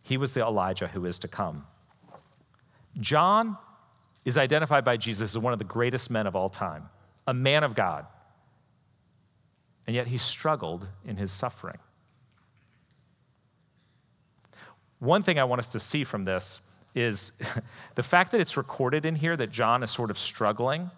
he 0.03 0.17
was 0.17 0.33
the 0.33 0.41
Elijah 0.41 0.87
who 0.87 1.05
is 1.05 1.19
to 1.19 1.27
come. 1.27 1.65
John 2.99 3.57
is 4.25 4.37
identified 4.37 4.83
by 4.83 4.97
Jesus 4.97 5.35
as 5.35 5.37
one 5.37 5.53
of 5.53 5.59
the 5.59 5.65
greatest 5.65 6.11
men 6.11 6.27
of 6.27 6.35
all 6.35 6.49
time, 6.49 6.89
a 7.27 7.33
man 7.33 7.63
of 7.63 7.75
God. 7.75 8.05
And 9.87 9.95
yet 9.95 10.07
he 10.07 10.17
struggled 10.17 10.87
in 11.05 11.17
his 11.17 11.31
suffering. 11.31 11.79
One 14.99 15.23
thing 15.23 15.39
I 15.39 15.43
want 15.43 15.59
us 15.59 15.71
to 15.71 15.79
see 15.79 16.03
from 16.03 16.23
this 16.23 16.61
is 16.93 17.31
the 17.95 18.03
fact 18.03 18.31
that 18.31 18.41
it's 18.41 18.57
recorded 18.57 19.05
in 19.05 19.15
here 19.15 19.35
that 19.35 19.49
John 19.49 19.81
is 19.81 19.89
sort 19.89 20.11
of 20.11 20.17
struggling 20.17 20.91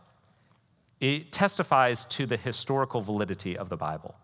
it 1.04 1.34
testifies 1.34 2.06
to 2.06 2.26
the 2.26 2.38
historical 2.38 3.02
validity 3.02 3.58
of 3.58 3.68
the 3.68 3.76
Bible. 3.76 4.16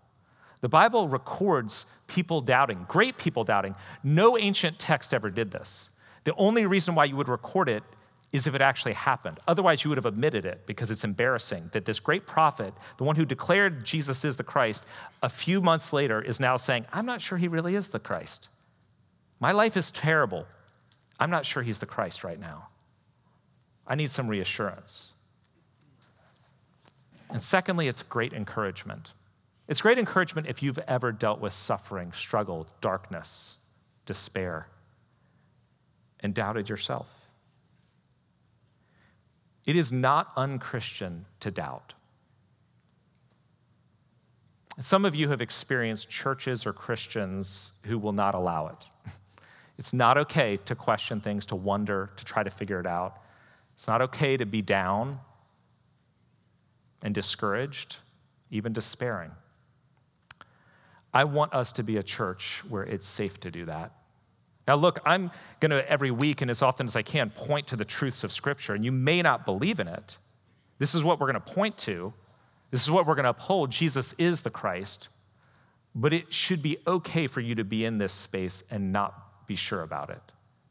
The 0.62 0.70
Bible 0.70 1.10
records 1.10 1.86
people 2.08 2.40
doubting, 2.40 2.86
great 2.88 3.18
people 3.18 3.44
doubting. 3.44 3.76
No 4.02 4.38
ancient 4.38 4.80
text 4.80 5.14
ever 5.14 5.30
did 5.30 5.52
this. 5.52 5.90
The 6.30 6.36
only 6.38 6.68
reason 6.68 6.94
why 6.94 7.06
you 7.06 7.16
would 7.16 7.28
record 7.28 7.68
it 7.70 7.82
is 8.32 8.46
if 8.46 8.54
it 8.54 8.62
actually 8.62 8.94
happened. 8.94 9.40
Otherwise, 9.48 9.84
you 9.84 9.90
would 9.90 9.98
have 9.98 10.06
omitted 10.06 10.46
it 10.46 10.68
because 10.68 10.92
it's 10.92 11.04
embarrassing 11.04 11.72
that 11.72 11.86
this 11.86 12.00
great 12.00 12.28
prophet, 12.28 12.72
the 12.98 13.04
one 13.04 13.16
who 13.16 13.26
declared 13.26 13.84
Jesus 13.84 14.24
is 14.24 14.38
the 14.38 14.44
Christ, 14.44 14.86
a 15.24 15.28
few 15.28 15.60
months 15.60 15.92
later 15.92 16.22
is 16.22 16.40
now 16.40 16.56
saying, 16.56 16.86
I'm 16.94 17.08
not 17.08 17.20
sure 17.20 17.40
he 17.40 17.48
really 17.48 17.74
is 17.74 17.88
the 17.88 17.98
Christ. 17.98 18.50
My 19.40 19.52
life 19.52 19.76
is 19.76 19.92
terrible. 19.92 20.46
I'm 21.20 21.32
not 21.32 21.48
sure 21.48 21.64
he's 21.64 21.80
the 21.80 21.88
Christ 21.88 22.24
right 22.24 22.40
now. 22.40 22.68
I 23.88 23.96
need 23.96 24.12
some 24.12 24.28
reassurance. 24.28 25.14
And 27.32 27.42
secondly, 27.42 27.88
it's 27.88 28.04
great 28.04 28.34
encouragement. 28.34 29.14
It's 29.68 29.82
great 29.82 29.98
encouragement 29.98 30.46
if 30.46 30.62
you've 30.62 30.78
ever 30.78 31.12
dealt 31.12 31.42
with 31.42 31.54
suffering, 31.54 32.12
struggle, 32.12 32.68
darkness, 32.82 33.58
despair, 34.06 34.68
and 36.22 36.34
doubted 36.34 36.70
yourself. 36.70 37.28
It 39.66 39.76
is 39.76 39.92
not 39.92 40.32
unchristian 40.36 41.26
to 41.42 41.52
doubt. 41.52 41.94
Some 44.80 45.04
of 45.04 45.14
you 45.14 45.30
have 45.30 45.42
experienced 45.42 46.10
churches 46.10 46.66
or 46.66 46.74
Christians 46.74 47.74
who 47.84 48.00
will 48.00 48.14
not 48.14 48.36
allow 48.36 48.68
it. 48.68 49.12
It's 49.78 49.94
not 49.94 50.18
okay 50.18 50.58
to 50.66 50.76
question 50.76 51.22
things, 51.22 51.46
to 51.46 51.56
wonder, 51.56 52.10
to 52.18 52.26
try 52.26 52.44
to 52.44 52.50
figure 52.50 52.82
it 52.82 52.86
out. 52.86 53.22
It's 53.76 53.88
not 53.88 54.02
okay 54.02 54.36
to 54.36 54.46
be 54.46 54.62
down 54.62 55.22
and 57.02 57.16
discouraged, 57.16 57.96
even 58.52 58.74
despairing. 58.74 59.32
I 61.14 61.24
want 61.24 61.54
us 61.54 61.72
to 61.74 61.84
be 61.84 61.96
a 61.96 62.04
church 62.04 62.62
where 62.68 62.84
it's 62.84 63.08
safe 63.08 63.40
to 63.40 63.52
do 63.52 63.64
that. 63.68 63.94
Now, 64.70 64.76
look, 64.76 65.00
I'm 65.04 65.32
going 65.60 65.72
to 65.72 65.90
every 65.90 66.12
week 66.12 66.44
and 66.44 66.52
as 66.52 66.62
often 66.62 66.86
as 66.86 66.96
I 66.96 67.02
can 67.02 67.32
point 67.32 67.66
to 67.70 67.76
the 67.76 67.84
truths 67.84 68.24
of 68.24 68.32
Scripture, 68.32 68.76
and 68.76 68.86
you 68.86 68.92
may 68.92 69.24
not 69.24 69.44
believe 69.44 69.80
in 69.80 69.88
it. 69.88 70.20
This 70.78 70.94
is 70.94 71.04
what 71.04 71.20
we're 71.20 71.26
going 71.26 71.44
to 71.44 71.54
point 71.54 71.76
to. 71.80 72.14
This 72.70 72.84
is 72.84 72.92
what 72.92 73.08
we're 73.08 73.16
going 73.16 73.24
to 73.24 73.32
uphold. 73.32 73.72
Jesus 73.72 74.14
is 74.20 74.44
the 74.44 74.52
Christ. 74.52 75.10
But 75.96 76.14
it 76.14 76.32
should 76.32 76.62
be 76.62 76.78
okay 76.86 77.26
for 77.26 77.42
you 77.42 77.56
to 77.56 77.64
be 77.64 77.84
in 77.84 77.98
this 77.98 78.14
space 78.14 78.62
and 78.70 78.92
not 78.92 79.48
be 79.48 79.56
sure 79.56 79.82
about 79.82 80.12
it, 80.12 80.22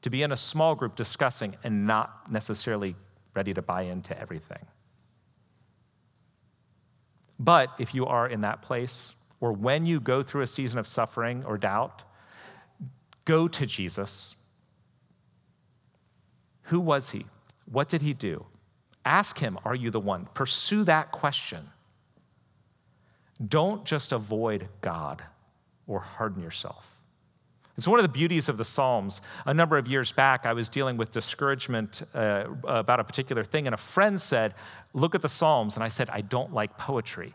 to 0.02 0.10
be 0.10 0.22
in 0.22 0.30
a 0.30 0.36
small 0.36 0.76
group 0.76 0.94
discussing 0.94 1.56
and 1.64 1.84
not 1.84 2.30
necessarily 2.30 2.94
ready 3.34 3.52
to 3.52 3.62
buy 3.62 3.82
into 3.82 4.16
everything. 4.16 4.64
But 7.40 7.70
if 7.80 7.96
you 7.96 8.06
are 8.06 8.28
in 8.28 8.42
that 8.42 8.62
place, 8.62 9.16
or 9.40 9.52
when 9.52 9.86
you 9.86 9.98
go 9.98 10.22
through 10.22 10.42
a 10.42 10.46
season 10.46 10.78
of 10.78 10.86
suffering 10.86 11.42
or 11.44 11.58
doubt, 11.58 12.04
go 13.28 13.46
to 13.46 13.66
Jesus. 13.66 14.34
Who 16.62 16.80
was 16.80 17.10
he? 17.10 17.26
What 17.70 17.88
did 17.88 18.00
he 18.00 18.14
do? 18.14 18.46
Ask 19.04 19.38
him, 19.38 19.58
Are 19.64 19.74
you 19.74 19.90
the 19.90 20.00
one? 20.00 20.26
Pursue 20.32 20.84
that 20.84 21.12
question. 21.12 21.68
Don't 23.46 23.84
just 23.84 24.12
avoid 24.12 24.68
God 24.80 25.22
or 25.86 26.00
harden 26.00 26.42
yourself. 26.42 26.98
It's 27.76 27.86
one 27.86 28.00
of 28.00 28.02
the 28.02 28.08
beauties 28.08 28.48
of 28.48 28.56
the 28.56 28.64
Psalms. 28.64 29.20
A 29.46 29.54
number 29.54 29.78
of 29.78 29.86
years 29.86 30.10
back, 30.10 30.46
I 30.46 30.52
was 30.52 30.68
dealing 30.68 30.96
with 30.96 31.12
discouragement 31.12 32.02
uh, 32.14 32.46
about 32.64 32.98
a 32.98 33.04
particular 33.04 33.44
thing, 33.44 33.66
and 33.66 33.74
a 33.74 33.78
friend 33.94 34.20
said, 34.20 34.54
Look 34.94 35.14
at 35.14 35.22
the 35.22 35.28
Psalms. 35.28 35.76
And 35.76 35.84
I 35.84 35.88
said, 35.88 36.08
I 36.10 36.22
don't 36.22 36.52
like 36.54 36.78
poetry. 36.78 37.34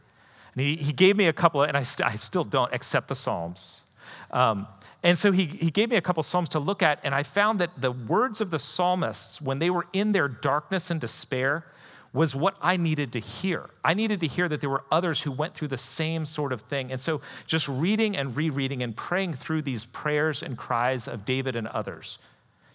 And 0.55 0.65
he, 0.65 0.75
he 0.75 0.91
gave 0.91 1.15
me 1.15 1.27
a 1.27 1.33
couple, 1.33 1.61
of, 1.61 1.67
and 1.67 1.77
I, 1.77 1.83
st- 1.83 2.09
I 2.09 2.15
still 2.15 2.43
don't 2.43 2.73
accept 2.73 3.07
the 3.07 3.15
Psalms. 3.15 3.83
Um, 4.31 4.67
and 5.03 5.17
so 5.17 5.33
he, 5.33 5.45
he 5.45 5.69
gave 5.69 5.89
me 5.89 5.97
a 5.97 6.01
couple 6.01 6.23
Psalms 6.23 6.49
to 6.49 6.59
look 6.59 6.81
at, 6.81 6.99
and 7.03 7.13
I 7.13 7.23
found 7.23 7.59
that 7.59 7.81
the 7.81 7.91
words 7.91 8.39
of 8.39 8.51
the 8.51 8.59
psalmists, 8.59 9.41
when 9.41 9.59
they 9.59 9.69
were 9.69 9.85
in 9.91 10.13
their 10.13 10.29
darkness 10.29 10.89
and 10.89 11.01
despair, 11.01 11.65
was 12.13 12.35
what 12.35 12.55
I 12.61 12.77
needed 12.77 13.11
to 13.13 13.19
hear. 13.19 13.71
I 13.83 13.95
needed 13.95 14.19
to 14.21 14.27
hear 14.27 14.47
that 14.47 14.61
there 14.61 14.69
were 14.69 14.83
others 14.91 15.21
who 15.21 15.31
went 15.31 15.55
through 15.55 15.69
the 15.69 15.77
same 15.77 16.25
sort 16.25 16.53
of 16.53 16.61
thing. 16.61 16.91
And 16.91 17.01
so 17.01 17.21
just 17.47 17.67
reading 17.67 18.15
and 18.15 18.35
rereading 18.35 18.83
and 18.83 18.95
praying 18.95 19.33
through 19.33 19.63
these 19.63 19.83
prayers 19.83 20.43
and 20.43 20.57
cries 20.57 21.07
of 21.07 21.25
David 21.25 21.55
and 21.55 21.67
others, 21.67 22.19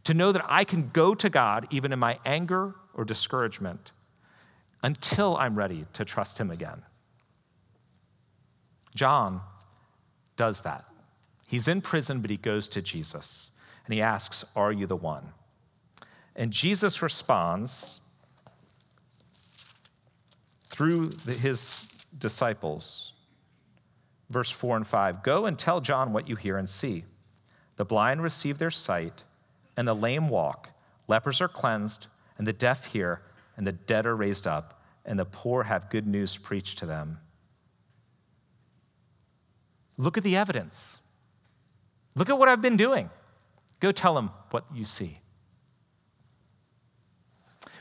to 0.04 0.12
know 0.12 0.32
that 0.32 0.44
I 0.48 0.64
can 0.64 0.90
go 0.92 1.14
to 1.14 1.30
God 1.30 1.66
even 1.70 1.92
in 1.92 1.98
my 1.98 2.18
anger 2.26 2.74
or 2.94 3.04
discouragement 3.04 3.92
until 4.82 5.36
I'm 5.36 5.54
ready 5.54 5.86
to 5.94 6.04
trust 6.04 6.38
Him 6.38 6.50
again. 6.50 6.82
John 8.94 9.40
does 10.36 10.62
that. 10.62 10.84
He's 11.48 11.66
in 11.66 11.80
prison, 11.80 12.20
but 12.20 12.30
he 12.30 12.36
goes 12.36 12.68
to 12.68 12.82
Jesus 12.82 13.50
and 13.84 13.94
he 13.94 14.02
asks, 14.02 14.44
Are 14.54 14.70
you 14.70 14.86
the 14.86 14.96
one? 14.96 15.32
And 16.36 16.52
Jesus 16.52 17.02
responds 17.02 18.02
through 20.68 21.06
the, 21.06 21.34
his 21.34 21.88
disciples. 22.16 23.14
Verse 24.30 24.50
4 24.50 24.76
and 24.76 24.86
5 24.86 25.22
Go 25.22 25.46
and 25.46 25.58
tell 25.58 25.80
John 25.80 26.12
what 26.12 26.28
you 26.28 26.36
hear 26.36 26.58
and 26.58 26.68
see. 26.68 27.04
The 27.76 27.84
blind 27.84 28.22
receive 28.22 28.58
their 28.58 28.70
sight, 28.70 29.24
and 29.76 29.88
the 29.88 29.94
lame 29.94 30.28
walk, 30.28 30.70
lepers 31.06 31.40
are 31.40 31.48
cleansed, 31.48 32.08
and 32.36 32.46
the 32.46 32.52
deaf 32.52 32.86
hear, 32.86 33.22
and 33.56 33.66
the 33.66 33.72
dead 33.72 34.04
are 34.04 34.16
raised 34.16 34.46
up, 34.46 34.82
and 35.04 35.18
the 35.18 35.24
poor 35.24 35.64
have 35.64 35.88
good 35.88 36.06
news 36.06 36.36
preached 36.36 36.78
to 36.78 36.86
them. 36.86 37.18
Look 39.96 40.18
at 40.18 40.24
the 40.24 40.36
evidence. 40.36 41.00
Look 42.18 42.28
at 42.28 42.38
what 42.38 42.48
I've 42.48 42.60
been 42.60 42.76
doing. 42.76 43.10
Go 43.80 43.92
tell 43.92 44.14
them 44.14 44.30
what 44.50 44.64
you 44.74 44.84
see. 44.84 45.20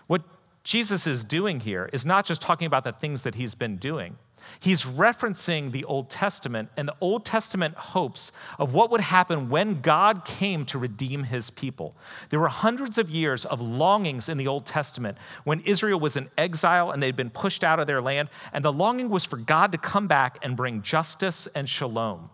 What 0.06 0.22
Jesus 0.64 1.08
is 1.08 1.24
doing 1.24 1.60
here 1.60 1.90
is 1.92 2.06
not 2.06 2.24
just 2.26 2.40
talking 2.42 2.68
about 2.68 2.84
the 2.84 2.92
things 2.92 3.24
that 3.24 3.36
he's 3.36 3.56
been 3.56 3.78
doing. 3.78 4.16
He's 4.60 4.86
referencing 4.86 5.72
the 5.72 5.84
Old 5.86 6.10
Testament 6.10 6.70
and 6.78 6.88
the 6.88 6.96
Old 7.02 7.26
Testament 7.26 7.76
hopes 7.76 8.32
of 8.60 8.74
what 8.74 8.92
would 8.92 9.02
happen 9.02 9.50
when 9.50 9.82
God 9.82 10.24
came 10.24 10.66
to 10.66 10.78
redeem 10.78 11.24
his 11.24 11.50
people. 11.50 11.96
There 12.30 12.40
were 12.40 12.48
hundreds 12.48 12.98
of 12.98 13.10
years 13.10 13.44
of 13.44 13.60
longings 13.60 14.30
in 14.30 14.38
the 14.38 14.48
Old 14.48 14.66
Testament 14.66 15.18
when 15.44 15.62
Israel 15.62 16.00
was 16.00 16.16
in 16.16 16.30
exile 16.38 16.92
and 16.92 17.02
they'd 17.02 17.16
been 17.16 17.32
pushed 17.32 17.64
out 17.64 17.80
of 17.80 17.88
their 17.88 18.02
land, 18.02 18.30
and 18.54 18.64
the 18.64 18.72
longing 18.72 19.10
was 19.10 19.26
for 19.26 19.38
God 19.38 19.72
to 19.72 19.78
come 19.78 20.08
back 20.08 20.38
and 20.44 20.56
bring 20.56 20.82
justice 20.82 21.48
and 21.48 21.68
shalom. 21.68 22.30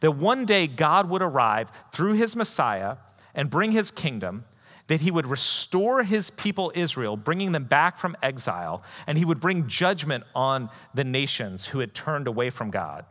That 0.00 0.12
one 0.12 0.44
day 0.44 0.66
God 0.66 1.08
would 1.08 1.22
arrive 1.22 1.70
through 1.92 2.14
his 2.14 2.36
Messiah 2.36 2.96
and 3.34 3.50
bring 3.50 3.72
his 3.72 3.90
kingdom 3.90 4.44
that 4.86 5.00
he 5.00 5.10
would 5.10 5.26
restore 5.26 6.02
his 6.02 6.30
people 6.30 6.72
Israel, 6.74 7.16
bringing 7.16 7.52
them 7.52 7.64
back 7.64 7.96
from 7.96 8.16
exile, 8.22 8.82
and 9.06 9.16
he 9.16 9.24
would 9.24 9.40
bring 9.40 9.66
judgment 9.66 10.24
on 10.34 10.68
the 10.92 11.04
nations 11.04 11.66
who 11.66 11.78
had 11.78 11.94
turned 11.94 12.26
away 12.26 12.50
from 12.50 12.70
God. 12.70 13.06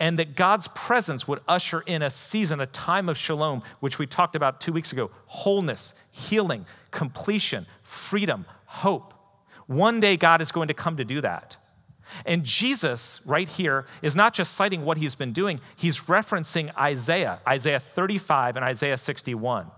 And 0.00 0.18
that 0.18 0.36
God's 0.36 0.68
presence 0.68 1.26
would 1.26 1.40
usher 1.48 1.80
in 1.80 2.02
a 2.02 2.10
season, 2.10 2.60
a 2.60 2.66
time 2.66 3.08
of 3.08 3.18
shalom, 3.18 3.62
which 3.80 3.98
we 3.98 4.06
talked 4.06 4.36
about 4.36 4.60
two 4.60 4.72
weeks 4.72 4.92
ago 4.92 5.10
wholeness, 5.26 5.94
healing, 6.10 6.66
completion, 6.90 7.66
freedom, 7.82 8.46
hope. 8.66 9.12
One 9.66 10.00
day 10.00 10.16
God 10.16 10.40
is 10.40 10.52
going 10.52 10.68
to 10.68 10.74
come 10.74 10.96
to 10.96 11.04
do 11.04 11.20
that. 11.20 11.56
And 12.26 12.44
Jesus, 12.44 13.20
right 13.24 13.48
here, 13.48 13.86
is 14.02 14.16
not 14.16 14.34
just 14.34 14.54
citing 14.54 14.84
what 14.84 14.98
he's 14.98 15.14
been 15.14 15.32
doing, 15.32 15.60
he's 15.76 16.02
referencing 16.02 16.74
Isaiah, 16.76 17.40
Isaiah 17.46 17.80
35 17.80 18.56
and 18.56 18.64
Isaiah 18.64 18.98
61 18.98 19.70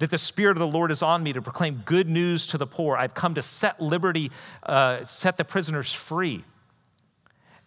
that 0.00 0.10
the 0.10 0.18
Spirit 0.18 0.52
of 0.52 0.58
the 0.58 0.66
Lord 0.66 0.90
is 0.90 1.02
on 1.02 1.22
me 1.22 1.34
to 1.34 1.42
proclaim 1.42 1.82
good 1.84 2.08
news 2.08 2.46
to 2.48 2.58
the 2.58 2.66
poor. 2.66 2.96
I've 2.96 3.14
come 3.14 3.34
to 3.34 3.42
set 3.42 3.80
liberty, 3.80 4.30
uh, 4.62 5.04
set 5.04 5.36
the 5.36 5.44
prisoners 5.44 5.92
free. 5.92 6.42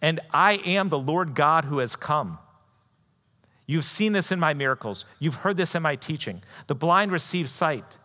And 0.02 0.18
I 0.32 0.54
am 0.66 0.88
the 0.88 0.98
Lord 0.98 1.34
God 1.34 1.64
who 1.64 1.78
has 1.78 1.94
come. 1.94 2.38
You've 3.66 3.84
seen 3.84 4.12
this 4.12 4.32
in 4.32 4.38
my 4.38 4.52
miracles. 4.52 5.04
You've 5.18 5.36
heard 5.36 5.56
this 5.56 5.74
in 5.74 5.82
my 5.82 5.96
teaching. 5.96 6.42
The 6.66 6.74
blind 6.74 7.12
receive 7.12 7.48
sight, 7.48 7.98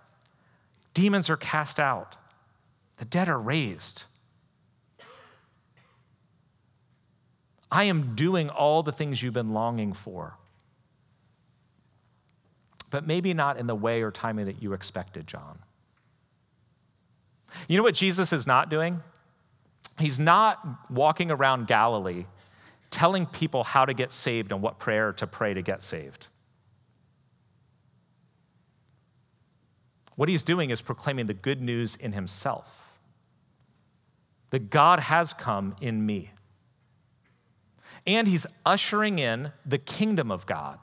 demons 0.94 1.30
are 1.30 1.38
cast 1.38 1.80
out, 1.80 2.16
the 2.98 3.06
dead 3.06 3.28
are 3.28 3.40
raised. 3.40 4.04
I 7.72 7.84
am 7.84 8.16
doing 8.16 8.50
all 8.50 8.84
the 8.84 8.92
things 8.92 9.22
you've 9.22 9.34
been 9.34 9.54
longing 9.54 9.94
for 9.94 10.38
but 12.90 13.06
maybe 13.06 13.34
not 13.34 13.58
in 13.58 13.68
the 13.68 13.76
way 13.76 14.02
or 14.02 14.12
timing 14.12 14.46
that 14.46 14.62
you 14.62 14.74
expected, 14.74 15.28
John. 15.28 15.60
You 17.68 17.78
know 17.78 17.84
what 17.84 17.96
Jesus 17.96 18.32
is 18.34 18.46
not 18.48 18.70
doing? 18.70 19.02
He's 20.00 20.20
not 20.20 20.64
walking 20.90 21.32
around 21.32 21.68
Galilee 21.68 22.26
telling 22.90 23.26
people 23.26 23.64
how 23.64 23.86
to 23.86 23.94
get 23.94 24.12
saved 24.12 24.52
and 24.52 24.62
what 24.62 24.80
prayer 24.80 25.14
to 25.14 25.28
pray 25.28 25.54
to 25.54 25.62
get 25.62 25.82
saved. 25.82 26.28
What 30.16 30.28
he's 30.28 30.44
doing 30.44 30.70
is 30.70 30.82
proclaiming 30.82 31.28
the 31.28 31.34
good 31.34 31.62
news 31.62 31.96
in 31.96 32.14
himself 32.14 33.00
that 34.50 34.70
God 34.70 35.00
has 35.00 35.34
come 35.34 35.76
in 35.80 36.06
me. 36.06 36.32
And 38.10 38.28
he's 38.28 38.48
ushering 38.66 39.20
in 39.20 39.52
the 39.64 39.78
kingdom 39.78 40.32
of 40.32 40.48
God. 40.48 40.80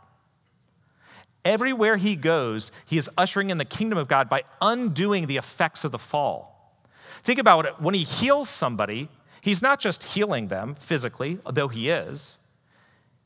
Everywhere 1.44 1.96
he 1.96 2.14
goes, 2.14 2.70
he 2.86 2.98
is 2.98 3.10
ushering 3.18 3.50
in 3.50 3.58
the 3.58 3.64
kingdom 3.64 3.98
of 3.98 4.06
God 4.06 4.28
by 4.28 4.44
undoing 4.62 5.26
the 5.26 5.36
effects 5.36 5.82
of 5.82 5.90
the 5.90 5.98
fall. 5.98 6.78
Think 7.24 7.40
about 7.40 7.66
it. 7.66 7.80
When 7.80 7.96
he 7.96 8.04
heals 8.04 8.48
somebody, 8.48 9.08
he's 9.40 9.60
not 9.60 9.80
just 9.80 10.04
healing 10.04 10.46
them 10.46 10.76
physically, 10.76 11.40
though 11.52 11.66
he 11.66 11.88
is. 11.88 12.38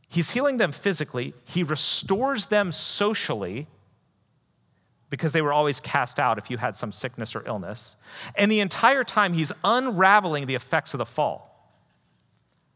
He's 0.08 0.30
healing 0.30 0.56
them 0.56 0.72
physically, 0.72 1.34
he 1.44 1.62
restores 1.62 2.46
them 2.46 2.72
socially 2.72 3.66
because 5.10 5.34
they 5.34 5.42
were 5.42 5.52
always 5.52 5.78
cast 5.78 6.18
out 6.18 6.38
if 6.38 6.50
you 6.50 6.56
had 6.56 6.74
some 6.74 6.90
sickness 6.90 7.36
or 7.36 7.46
illness. 7.46 7.96
And 8.34 8.50
the 8.50 8.60
entire 8.60 9.04
time, 9.04 9.34
he's 9.34 9.52
unraveling 9.62 10.46
the 10.46 10.54
effects 10.54 10.94
of 10.94 10.98
the 10.98 11.04
fall. 11.04 11.49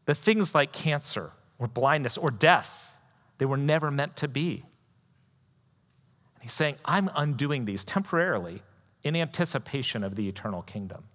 The 0.05 0.15
things 0.15 0.53
like 0.55 0.71
cancer 0.71 1.31
or 1.57 1.67
blindness 1.67 2.17
or 2.17 2.29
death, 2.29 3.01
they 3.37 3.45
were 3.45 3.57
never 3.57 3.91
meant 3.91 4.15
to 4.17 4.27
be. 4.27 4.63
And 6.35 6.43
he's 6.43 6.53
saying, 6.53 6.75
I'm 6.85 7.09
undoing 7.15 7.65
these 7.65 7.83
temporarily 7.83 8.61
in 9.03 9.15
anticipation 9.15 10.03
of 10.03 10.15
the 10.15 10.27
eternal 10.27 10.61
kingdom. 10.61 11.05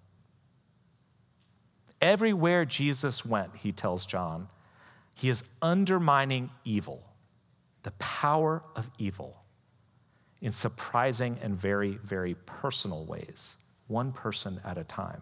Everywhere 2.01 2.65
Jesus 2.65 3.23
went, 3.25 3.55
he 3.57 3.71
tells 3.71 4.05
John, 4.05 4.47
he 5.15 5.29
is 5.29 5.43
undermining 5.61 6.49
evil, 6.65 7.03
the 7.83 7.91
power 7.91 8.63
of 8.75 8.89
evil, 8.97 9.37
in 10.41 10.51
surprising 10.51 11.37
and 11.43 11.55
very, 11.55 11.99
very 12.03 12.33
personal 12.45 13.05
ways, 13.05 13.57
one 13.87 14.11
person 14.11 14.59
at 14.65 14.77
a 14.77 14.83
time. 14.83 15.21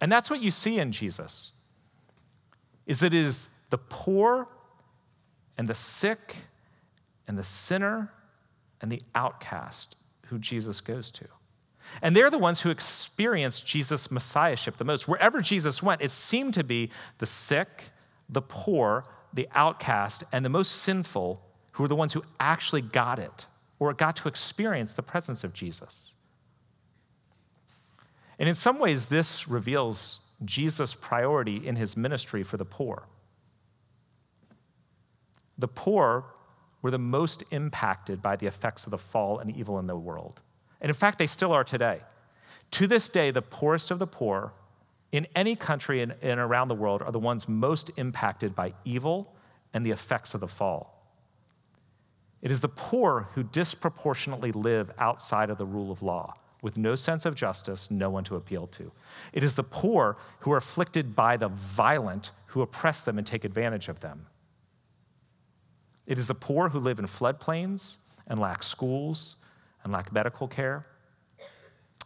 And 0.00 0.12
that's 0.12 0.28
what 0.28 0.42
you 0.42 0.50
see 0.50 0.78
in 0.78 0.92
Jesus. 0.92 1.52
Is 2.90 2.98
that 3.00 3.14
it 3.14 3.24
is 3.24 3.50
the 3.70 3.78
poor 3.78 4.48
and 5.56 5.68
the 5.68 5.76
sick 5.76 6.38
and 7.28 7.38
the 7.38 7.44
sinner 7.44 8.12
and 8.80 8.90
the 8.90 9.00
outcast 9.14 9.94
who 10.26 10.40
Jesus 10.40 10.80
goes 10.80 11.12
to. 11.12 11.26
And 12.02 12.16
they're 12.16 12.30
the 12.30 12.38
ones 12.38 12.62
who 12.62 12.70
experience 12.70 13.60
Jesus' 13.60 14.10
messiahship 14.10 14.76
the 14.76 14.84
most. 14.84 15.06
Wherever 15.06 15.40
Jesus 15.40 15.84
went, 15.84 16.02
it 16.02 16.10
seemed 16.10 16.52
to 16.54 16.64
be 16.64 16.90
the 17.18 17.26
sick, 17.26 17.90
the 18.28 18.42
poor, 18.42 19.04
the 19.32 19.48
outcast, 19.54 20.24
and 20.32 20.44
the 20.44 20.48
most 20.48 20.72
sinful 20.72 21.40
who 21.70 21.84
were 21.84 21.88
the 21.88 21.94
ones 21.94 22.12
who 22.12 22.24
actually 22.40 22.82
got 22.82 23.20
it 23.20 23.46
or 23.78 23.94
got 23.94 24.16
to 24.16 24.26
experience 24.26 24.94
the 24.94 25.02
presence 25.02 25.44
of 25.44 25.52
Jesus. 25.52 26.14
And 28.36 28.48
in 28.48 28.56
some 28.56 28.80
ways, 28.80 29.06
this 29.06 29.46
reveals 29.46 30.18
Jesus' 30.44 30.94
priority 30.94 31.66
in 31.66 31.76
his 31.76 31.96
ministry 31.96 32.42
for 32.42 32.56
the 32.56 32.64
poor. 32.64 33.08
The 35.58 35.68
poor 35.68 36.24
were 36.82 36.90
the 36.90 36.98
most 36.98 37.42
impacted 37.50 38.22
by 38.22 38.36
the 38.36 38.46
effects 38.46 38.86
of 38.86 38.90
the 38.90 38.98
fall 38.98 39.38
and 39.38 39.54
evil 39.54 39.78
in 39.78 39.86
the 39.86 39.96
world. 39.96 40.40
And 40.80 40.88
in 40.88 40.94
fact, 40.94 41.18
they 41.18 41.26
still 41.26 41.52
are 41.52 41.64
today. 41.64 42.00
To 42.72 42.86
this 42.86 43.08
day, 43.08 43.30
the 43.30 43.42
poorest 43.42 43.90
of 43.90 43.98
the 43.98 44.06
poor 44.06 44.52
in 45.12 45.26
any 45.34 45.56
country 45.56 46.00
and, 46.02 46.14
around 46.22 46.68
the 46.68 46.74
world 46.74 47.02
are 47.02 47.12
the 47.12 47.18
ones 47.18 47.48
most 47.48 47.90
impacted 47.96 48.54
by 48.54 48.72
evil 48.84 49.34
and 49.74 49.84
the 49.84 49.90
effects 49.90 50.34
of 50.34 50.40
the 50.40 50.48
fall. 50.48 50.96
It 52.40 52.50
is 52.50 52.60
the 52.60 52.68
poor 52.68 53.28
who 53.34 53.42
disproportionately 53.42 54.52
live 54.52 54.90
outside 54.98 55.50
of 55.50 55.58
the 55.58 55.66
rule 55.66 55.90
of 55.90 56.02
law, 56.02 56.34
with 56.62 56.76
no 56.76 56.94
sense 56.94 57.24
of 57.24 57.34
justice, 57.34 57.90
no 57.90 58.10
one 58.10 58.24
to 58.24 58.36
appeal 58.36 58.66
to. 58.68 58.90
It 59.32 59.42
is 59.42 59.54
the 59.54 59.62
poor 59.62 60.16
who 60.40 60.52
are 60.52 60.58
afflicted 60.58 61.14
by 61.14 61.36
the 61.36 61.48
violent 61.48 62.30
who 62.46 62.62
oppress 62.62 63.02
them 63.02 63.18
and 63.18 63.26
take 63.26 63.44
advantage 63.44 63.88
of 63.88 64.00
them. 64.00 64.26
It 66.06 66.18
is 66.18 66.26
the 66.26 66.34
poor 66.34 66.68
who 66.68 66.80
live 66.80 66.98
in 66.98 67.04
floodplains 67.06 67.98
and 68.26 68.38
lack 68.38 68.62
schools 68.62 69.36
and 69.84 69.92
lack 69.92 70.12
medical 70.12 70.48
care. 70.48 70.84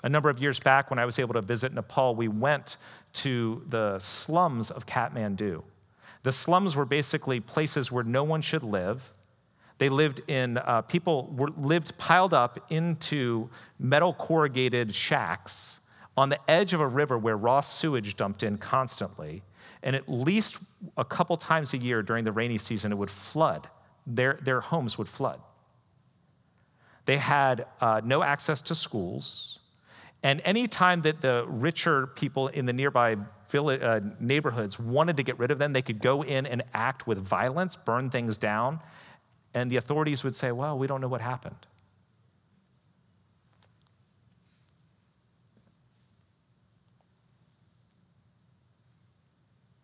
A 0.02 0.08
number 0.08 0.28
of 0.28 0.38
years 0.38 0.60
back, 0.60 0.90
when 0.90 0.98
I 0.98 1.06
was 1.06 1.18
able 1.18 1.32
to 1.32 1.40
visit 1.40 1.72
Nepal, 1.72 2.14
we 2.14 2.28
went 2.28 2.76
to 3.14 3.62
the 3.68 3.98
slums 3.98 4.70
of 4.70 4.84
Kathmandu. 4.84 5.62
The 6.22 6.32
slums 6.32 6.76
were 6.76 6.84
basically 6.84 7.40
places 7.40 7.90
where 7.90 8.04
no 8.04 8.22
one 8.22 8.42
should 8.42 8.62
live. 8.62 9.13
They 9.78 9.88
lived 9.88 10.20
in, 10.28 10.58
uh, 10.58 10.82
people 10.82 11.32
were, 11.36 11.50
lived 11.56 11.96
piled 11.98 12.32
up 12.32 12.70
into 12.70 13.50
metal 13.78 14.14
corrugated 14.14 14.94
shacks 14.94 15.80
on 16.16 16.28
the 16.28 16.38
edge 16.48 16.72
of 16.72 16.80
a 16.80 16.86
river 16.86 17.18
where 17.18 17.36
raw 17.36 17.60
sewage 17.60 18.16
dumped 18.16 18.42
in 18.42 18.56
constantly. 18.58 19.42
And 19.82 19.96
at 19.96 20.08
least 20.08 20.58
a 20.96 21.04
couple 21.04 21.36
times 21.36 21.74
a 21.74 21.78
year 21.78 22.02
during 22.02 22.24
the 22.24 22.32
rainy 22.32 22.58
season, 22.58 22.92
it 22.92 22.94
would 22.96 23.10
flood. 23.10 23.68
Their, 24.06 24.38
their 24.42 24.60
homes 24.60 24.96
would 24.96 25.08
flood. 25.08 25.40
They 27.06 27.18
had 27.18 27.66
uh, 27.80 28.00
no 28.04 28.22
access 28.22 28.62
to 28.62 28.74
schools. 28.74 29.58
And 30.22 30.40
any 30.44 30.68
time 30.68 31.02
that 31.02 31.20
the 31.20 31.44
richer 31.46 32.06
people 32.06 32.48
in 32.48 32.64
the 32.64 32.72
nearby 32.72 33.16
village, 33.50 33.82
uh, 33.82 34.00
neighborhoods 34.20 34.78
wanted 34.78 35.18
to 35.18 35.22
get 35.22 35.38
rid 35.38 35.50
of 35.50 35.58
them, 35.58 35.72
they 35.72 35.82
could 35.82 36.00
go 36.00 36.22
in 36.22 36.46
and 36.46 36.62
act 36.72 37.06
with 37.06 37.18
violence, 37.18 37.76
burn 37.76 38.08
things 38.08 38.38
down, 38.38 38.80
and 39.54 39.70
the 39.70 39.76
authorities 39.76 40.24
would 40.24 40.34
say, 40.34 40.52
well, 40.52 40.76
we 40.76 40.86
don't 40.86 41.00
know 41.00 41.08
what 41.08 41.20
happened. 41.20 41.66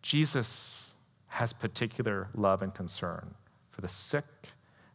Jesus 0.01 0.91
has 1.27 1.53
particular 1.53 2.27
love 2.35 2.61
and 2.61 2.73
concern 2.73 3.33
for 3.69 3.79
the 3.79 3.87
sick 3.87 4.25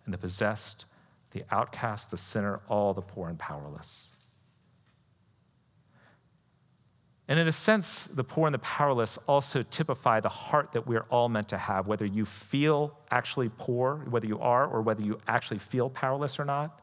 and 0.04 0.12
the 0.12 0.18
possessed, 0.18 0.84
the 1.30 1.42
outcast, 1.50 2.10
the 2.10 2.18
sinner, 2.18 2.60
all 2.68 2.92
the 2.92 3.00
poor 3.00 3.30
and 3.30 3.38
powerless. 3.38 4.08
And 7.28 7.40
in 7.40 7.48
a 7.48 7.52
sense, 7.52 8.04
the 8.04 8.22
poor 8.22 8.46
and 8.46 8.54
the 8.54 8.60
powerless 8.60 9.18
also 9.26 9.62
typify 9.62 10.20
the 10.20 10.28
heart 10.28 10.72
that 10.72 10.86
we're 10.86 11.06
all 11.10 11.28
meant 11.28 11.48
to 11.48 11.58
have, 11.58 11.88
whether 11.88 12.06
you 12.06 12.24
feel 12.24 12.96
actually 13.10 13.50
poor, 13.58 13.96
whether 14.08 14.26
you 14.26 14.38
are, 14.38 14.66
or 14.66 14.80
whether 14.80 15.02
you 15.02 15.18
actually 15.26 15.58
feel 15.58 15.90
powerless 15.90 16.38
or 16.38 16.44
not. 16.44 16.80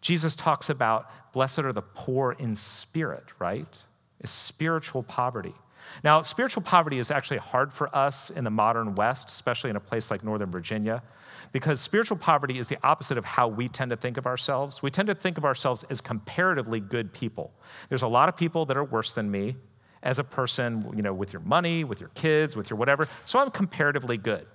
Jesus 0.00 0.34
talks 0.34 0.68
about 0.68 1.32
blessed 1.32 1.60
are 1.60 1.72
the 1.72 1.82
poor 1.82 2.32
in 2.32 2.56
spirit, 2.56 3.24
right? 3.38 3.78
It's 4.18 4.32
spiritual 4.32 5.04
poverty. 5.04 5.54
Now, 6.02 6.22
spiritual 6.22 6.62
poverty 6.62 6.98
is 6.98 7.12
actually 7.12 7.38
hard 7.38 7.72
for 7.72 7.94
us 7.94 8.30
in 8.30 8.42
the 8.42 8.50
modern 8.50 8.96
West, 8.96 9.28
especially 9.28 9.70
in 9.70 9.76
a 9.76 9.80
place 9.80 10.10
like 10.10 10.24
Northern 10.24 10.50
Virginia, 10.50 11.02
because 11.52 11.80
spiritual 11.80 12.16
poverty 12.16 12.58
is 12.58 12.68
the 12.68 12.78
opposite 12.82 13.18
of 13.18 13.24
how 13.24 13.46
we 13.46 13.68
tend 13.68 13.90
to 13.90 13.96
think 13.96 14.16
of 14.16 14.26
ourselves. 14.26 14.82
We 14.82 14.90
tend 14.90 15.06
to 15.08 15.14
think 15.14 15.38
of 15.38 15.44
ourselves 15.44 15.84
as 15.90 16.00
comparatively 16.00 16.80
good 16.80 17.12
people. 17.12 17.52
There's 17.88 18.02
a 18.02 18.08
lot 18.08 18.28
of 18.28 18.36
people 18.36 18.64
that 18.66 18.76
are 18.76 18.84
worse 18.84 19.12
than 19.12 19.30
me 19.30 19.56
as 20.02 20.18
a 20.18 20.24
person, 20.24 20.84
you 20.96 21.02
know, 21.02 21.12
with 21.12 21.32
your 21.32 21.42
money, 21.42 21.84
with 21.84 22.00
your 22.00 22.10
kids, 22.10 22.56
with 22.56 22.70
your 22.70 22.78
whatever. 22.78 23.08
So 23.24 23.38
I'm 23.38 23.50
comparatively 23.50 24.16
good. 24.16 24.46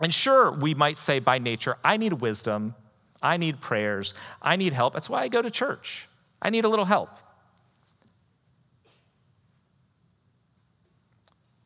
And 0.00 0.14
sure, 0.14 0.52
we 0.52 0.74
might 0.74 0.98
say 0.98 1.18
by 1.18 1.38
nature, 1.38 1.76
I 1.82 1.96
need 1.96 2.12
wisdom, 2.12 2.74
I 3.22 3.36
need 3.36 3.60
prayers, 3.60 4.14
I 4.40 4.56
need 4.56 4.72
help. 4.72 4.92
That's 4.92 5.10
why 5.10 5.22
I 5.22 5.28
go 5.28 5.42
to 5.42 5.50
church. 5.50 6.08
I 6.40 6.50
need 6.50 6.64
a 6.64 6.68
little 6.68 6.84
help. 6.84 7.10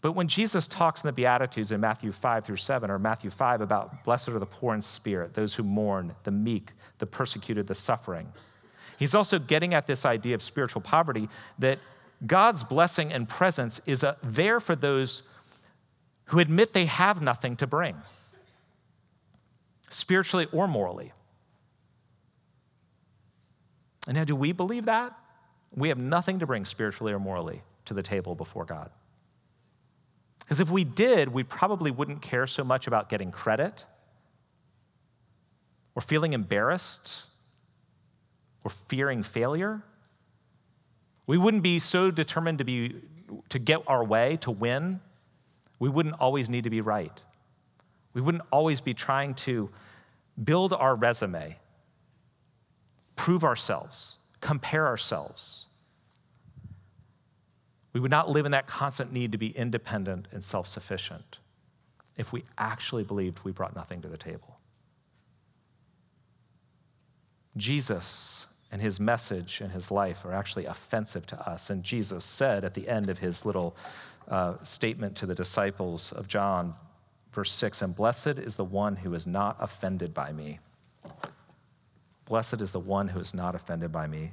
But 0.03 0.17
when 0.17 0.27
Jesus 0.27 0.67
talks 0.67 1.03
in 1.03 1.07
the 1.07 1.13
Beatitudes 1.13 1.71
in 1.71 1.81
Matthew 1.81 2.11
5 2.11 2.45
through 2.45 2.57
7, 2.57 2.91
or 2.91 2.99
Matthew 2.99 3.31
5 3.31 3.61
about 3.61 4.03
blessed 4.05 4.31
are 4.31 4.39
the 4.41 4.47
poor 4.47 4.75
in 4.75 4.83
spirit, 4.83 5.33
those 5.33 5.55
who 5.55 5.63
mourn, 5.63 6.15
the 6.25 6.33
meek, 6.33 6.73
the 6.99 7.07
persecuted, 7.07 7.69
the 7.69 7.75
suffering, 7.77 8.31
he's 8.99 9.15
also 9.15 9.39
getting 9.39 9.75
at 9.75 9.87
this 9.87 10.05
idea 10.05 10.35
of 10.35 10.43
spiritual 10.43 10.83
poverty 10.83 11.29
that 11.61 11.79
God's 12.27 12.65
blessing 12.65 13.13
and 13.13 13.29
presence 13.29 13.81
is 13.87 14.03
a, 14.03 14.17
there 14.23 14.59
for 14.59 14.75
those 14.75 15.23
who 16.27 16.41
admit 16.41 16.73
they 16.73 16.87
have 16.87 17.23
nothing 17.23 17.55
to 17.57 17.67
bring, 17.69 17.97
spiritually 19.89 20.49
or 20.53 20.67
morally. 20.67 21.13
And 24.09 24.17
now, 24.17 24.25
do 24.25 24.35
we 24.35 24.51
believe 24.51 24.87
that? 24.87 25.17
We 25.77 25.91
have 25.91 25.99
nothing 25.99 26.41
to 26.41 26.47
bring 26.47 26.65
spiritually 26.65 27.13
or 27.13 27.21
morally 27.21 27.63
to 27.85 27.95
the 27.95 28.03
table 28.03 28.35
before 28.35 28.65
God. 28.65 28.91
Because 30.45 30.61
if 30.61 30.71
we 30.71 30.85
did, 30.85 31.29
we 31.29 31.43
probably 31.43 31.91
wouldn't 31.91 32.21
care 32.23 32.47
so 32.47 32.65
much 32.65 32.87
about 32.87 33.09
getting 33.09 33.31
credit 33.31 33.87
or 35.95 36.03
feeling 36.03 36.33
embarrassed 36.33 37.25
or 38.65 38.71
fearing 38.71 39.23
failure. 39.23 39.83
We 41.27 41.39
wouldn't 41.39 41.63
be 41.63 41.79
so 41.79 42.11
determined 42.11 42.59
to, 42.59 42.65
be, 42.65 42.97
to 43.49 43.59
get 43.59 43.83
our 43.87 44.05
way, 44.05 44.37
to 44.39 44.51
win. 44.51 45.01
We 45.79 45.89
wouldn't 45.89 46.17
always 46.21 46.51
need 46.51 46.65
to 46.65 46.71
be 46.71 46.81
right. 46.81 47.19
We 48.15 48.21
wouldn't 48.21 48.45
always 48.51 48.81
be 48.81 48.95
trying 48.95 49.35
to 49.35 49.71
build 50.43 50.73
our 50.73 50.95
resume, 50.95 51.57
prove 53.17 53.45
ourselves, 53.45 54.17
compare 54.41 54.87
ourselves. 54.87 55.67
We 57.93 58.01
would 58.01 58.11
not 58.11 58.31
live 58.31 58.47
in 58.47 58.53
that 58.53 58.67
constant 58.67 59.13
need 59.13 59.33
to 59.33 59.39
be 59.39 59.49
independent 59.49 60.29
and 60.33 60.43
self 60.43 60.67
sufficient 60.67 61.39
if 62.17 62.33
we 62.33 62.45
actually 62.59 63.05
believed 63.05 63.41
we 63.45 63.53
brought 63.53 63.75
nothing 63.75 64.03
to 64.03 64.09
the 64.09 64.17
table. 64.17 64.59
Jesus 67.57 68.47
and 68.71 68.81
his 68.81 68.99
message 68.99 69.61
and 69.61 69.71
his 69.73 69.91
life 69.91 70.25
are 70.25 70.33
actually 70.33 70.65
offensive 70.65 71.27
to 71.27 71.49
us. 71.49 71.69
And 71.69 71.83
Jesus 71.83 72.25
said 72.25 72.65
at 72.65 72.75
the 72.75 72.89
end 72.89 73.11
of 73.11 73.19
his 73.19 73.45
little 73.45 73.77
uh, 74.29 74.55
statement 74.63 75.17
to 75.17 75.27
the 75.27 75.35
disciples 75.35 76.13
of 76.13 76.27
John, 76.29 76.75
verse 77.33 77.53
6 77.53 77.83
And 77.83 77.95
blessed 77.95 78.39
is 78.39 78.57
the 78.57 78.65
one 78.65 78.97
who 78.97 79.13
is 79.13 79.27
not 79.27 79.57
offended 79.61 80.15
by 80.15 80.33
me. 80.33 80.59
Blessed 82.25 82.63
is 82.63 82.73
the 82.73 82.81
one 82.81 83.09
who 83.09 83.21
is 83.21 83.35
not 83.35 83.55
offended 83.55 83.93
by 83.93 84.07
me. 84.07 84.33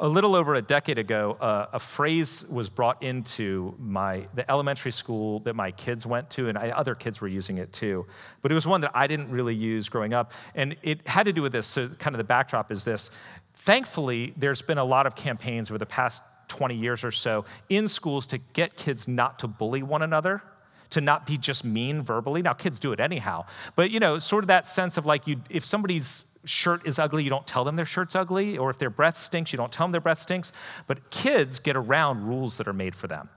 A 0.00 0.08
little 0.08 0.34
over 0.34 0.54
a 0.54 0.62
decade 0.62 0.98
ago, 0.98 1.36
uh, 1.40 1.66
a 1.72 1.78
phrase 1.78 2.46
was 2.48 2.68
brought 2.68 3.02
into 3.02 3.74
my, 3.78 4.26
the 4.34 4.48
elementary 4.50 4.92
school 4.92 5.40
that 5.40 5.54
my 5.54 5.70
kids 5.70 6.06
went 6.06 6.30
to, 6.30 6.48
and 6.48 6.58
I, 6.58 6.70
other 6.70 6.94
kids 6.94 7.20
were 7.20 7.28
using 7.28 7.58
it 7.58 7.72
too. 7.72 8.06
But 8.42 8.50
it 8.50 8.54
was 8.54 8.66
one 8.66 8.80
that 8.82 8.92
I 8.94 9.06
didn't 9.06 9.30
really 9.30 9.54
use 9.54 9.88
growing 9.88 10.12
up. 10.12 10.32
And 10.54 10.76
it 10.82 11.06
had 11.06 11.26
to 11.26 11.32
do 11.32 11.42
with 11.42 11.52
this. 11.52 11.66
So, 11.66 11.88
kind 11.88 12.14
of 12.14 12.18
the 12.18 12.24
backdrop 12.24 12.72
is 12.72 12.84
this. 12.84 13.10
Thankfully, 13.54 14.34
there's 14.36 14.62
been 14.62 14.78
a 14.78 14.84
lot 14.84 15.06
of 15.06 15.14
campaigns 15.14 15.70
over 15.70 15.78
the 15.78 15.86
past 15.86 16.22
20 16.48 16.74
years 16.74 17.04
or 17.04 17.10
so 17.10 17.44
in 17.68 17.88
schools 17.88 18.26
to 18.28 18.38
get 18.38 18.76
kids 18.76 19.08
not 19.08 19.38
to 19.40 19.48
bully 19.48 19.82
one 19.82 20.02
another 20.02 20.42
to 20.90 21.00
not 21.00 21.26
be 21.26 21.36
just 21.36 21.64
mean 21.64 22.02
verbally. 22.02 22.42
Now, 22.42 22.52
kids 22.52 22.78
do 22.78 22.92
it 22.92 23.00
anyhow, 23.00 23.46
but 23.74 23.90
you 23.90 24.00
know, 24.00 24.18
sort 24.18 24.44
of 24.44 24.48
that 24.48 24.66
sense 24.66 24.96
of 24.96 25.06
like, 25.06 25.26
you, 25.26 25.40
if 25.50 25.64
somebody's 25.64 26.33
shirt 26.44 26.86
is 26.86 26.98
ugly, 26.98 27.24
you 27.24 27.30
don't 27.30 27.46
tell 27.46 27.64
them 27.64 27.76
their 27.76 27.84
shirt's 27.84 28.14
ugly, 28.14 28.58
or 28.58 28.70
if 28.70 28.78
their 28.78 28.90
breath 28.90 29.16
stinks, 29.16 29.52
you 29.52 29.56
don't 29.56 29.72
tell 29.72 29.86
them 29.86 29.92
their 29.92 30.00
breath 30.00 30.18
stinks. 30.18 30.52
But 30.86 31.10
kids 31.10 31.58
get 31.58 31.76
around 31.76 32.26
rules 32.26 32.56
that 32.58 32.68
are 32.68 32.72
made 32.72 32.94
for 32.94 33.06
them. 33.06 33.28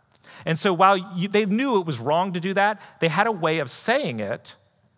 And 0.46 0.58
so 0.58 0.74
while 0.74 0.98
you, 0.98 1.28
they 1.28 1.46
knew 1.46 1.80
it 1.80 1.86
was 1.86 2.00
wrong 2.00 2.34
to 2.34 2.40
do 2.40 2.54
that, 2.54 2.82
they 3.00 3.08
had 3.08 3.28
a 3.28 3.32
way 3.32 3.60
of 3.60 3.70
saying 3.70 4.20
it 4.20 4.56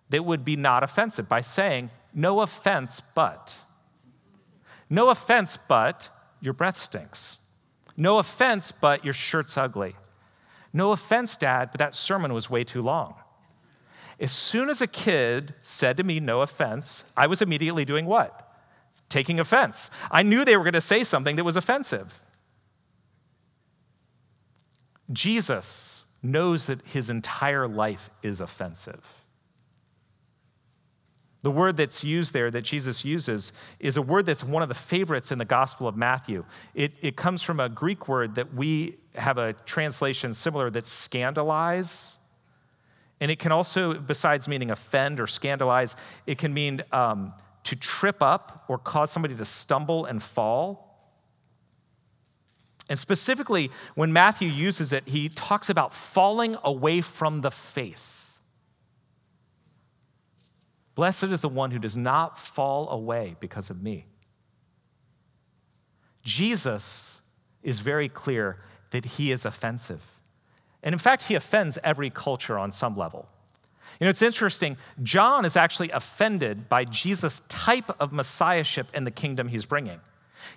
that 0.10 0.26
would 0.26 0.44
be 0.44 0.56
not 0.56 0.84
offensive 0.84 1.30
by 1.30 1.42
saying, 1.42 1.92
no 2.14 2.42
offense, 2.42 3.00
but. 3.00 3.60
No 4.90 5.10
offense, 5.10 5.58
but 5.58 6.10
your 6.42 6.54
breath 6.54 6.78
stinks. 6.78 7.40
No 7.96 8.18
offense, 8.18 8.72
but 8.72 9.04
your 9.04 9.14
shirt's 9.14 9.58
ugly. 9.58 9.96
No 10.74 10.92
offense, 10.92 11.38
Dad, 11.38 11.70
but 11.72 11.80
that 11.80 11.96
sermon 11.96 12.34
was 12.34 12.50
way 12.50 12.64
too 12.64 12.82
long. 12.82 13.16
As 14.20 14.32
soon 14.32 14.70
as 14.70 14.82
a 14.82 14.88
kid 14.88 15.54
said 15.62 15.98
to 15.98 16.04
me, 16.04 16.20
no 16.20 16.42
offense, 16.42 17.06
I 17.16 17.28
was 17.28 17.42
immediately 17.42 17.86
doing 17.86 18.06
what? 18.06 18.54
Taking 19.08 19.40
offense. 19.40 19.90
I 20.12 20.24
knew 20.24 20.44
they 20.44 20.58
were 20.58 20.64
going 20.64 20.74
to 20.74 20.82
say 20.82 21.04
something 21.04 21.38
that 21.38 21.44
was 21.44 21.56
offensive. 21.56 22.22
Jesus 25.12 26.06
knows 26.22 26.68
that 26.68 26.82
his 26.86 27.10
entire 27.10 27.68
life 27.68 28.10
is 28.22 28.42
offensive. 28.42 29.20
The 31.42 31.52
word 31.52 31.78
that's 31.78 32.04
used 32.04 32.34
there 32.34 32.52
that 32.52 32.64
Jesus 32.64 33.06
uses 33.06 33.54
is 33.80 33.96
a 33.96 34.02
word 34.02 34.26
that's 34.26 34.44
one 34.44 34.62
of 34.62 34.68
the 34.68 34.76
favorites 34.76 35.32
in 35.32 35.38
the 35.38 35.46
Gospel 35.46 35.88
of 35.88 35.96
Matthew. 35.96 36.44
It, 36.74 36.98
it 37.02 37.16
comes 37.16 37.42
from 37.42 37.62
a 37.62 37.70
Greek 37.70 38.10
word 38.10 38.36
that 38.36 38.54
we 38.54 38.98
have 39.16 39.38
a 39.38 39.54
translation 39.54 40.34
similar 40.34 40.70
that's 40.70 40.92
scandalize. 40.92 42.19
And 43.22 43.30
it 43.30 43.40
can 43.40 43.52
also, 43.52 43.94
besides 43.94 44.48
meaning 44.48 44.72
offend 44.72 45.20
or 45.20 45.28
scandalize, 45.28 45.96
it 46.26 46.38
can 46.38 46.54
mean 46.54 46.82
um, 46.92 47.34
to 47.64 47.76
trip 47.76 48.24
up 48.24 48.64
or 48.68 48.78
cause 48.78 49.12
somebody 49.12 49.36
to 49.36 49.46
stumble 49.46 50.06
and 50.06 50.24
fall. 50.24 50.86
And 52.90 52.98
specifically, 52.98 53.70
when 53.96 54.12
Matthew 54.14 54.50
uses 54.50 54.94
it, 54.94 55.08
he 55.08 55.30
talks 55.30 55.70
about 55.70 55.94
falling 55.94 56.56
away 56.64 57.02
from 57.02 57.42
the 57.42 57.52
faith. 57.52 58.40
Blessed 60.96 61.26
is 61.26 61.42
the 61.42 61.50
one 61.50 61.72
who 61.72 61.80
does 61.80 61.96
not 61.96 62.38
fall 62.38 62.90
away 62.90 63.36
because 63.40 63.70
of 63.70 63.82
me. 63.82 64.06
Jesus 66.24 67.22
is 67.64 67.80
very 67.80 68.10
clear 68.10 68.58
that 68.92 69.06
he 69.06 69.32
is 69.32 69.46
offensive. 69.46 70.19
And 70.84 70.94
in 70.94 71.00
fact, 71.00 71.24
he 71.24 71.36
offends 71.36 71.78
every 71.84 72.10
culture 72.10 72.58
on 72.58 72.72
some 72.72 72.96
level. 72.96 73.28
You 74.00 74.06
know, 74.06 74.12
it's 74.12 74.22
interesting. 74.22 74.78
John 75.04 75.44
is 75.44 75.58
actually 75.58 75.90
offended 75.92 76.70
by 76.70 76.86
Jesus' 76.86 77.42
type 77.50 77.92
of 78.00 78.14
messiahship 78.14 78.88
in 78.94 79.04
the 79.04 79.12
kingdom 79.12 79.50
he's 79.50 79.66
bringing. 79.66 80.00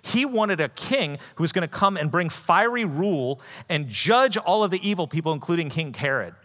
He 0.01 0.23
wanted 0.23 0.61
a 0.61 0.69
king 0.69 1.17
who 1.35 1.43
was 1.43 1.51
going 1.51 1.67
to 1.67 1.73
come 1.73 1.97
and 1.97 2.09
bring 2.09 2.29
fiery 2.29 2.85
rule 2.85 3.41
and 3.67 3.89
judge 3.89 4.37
all 4.37 4.63
of 4.63 4.71
the 4.71 4.87
evil 4.87 5.07
people, 5.07 5.33
including 5.33 5.69
King 5.69 5.93
Herod. 5.93 6.35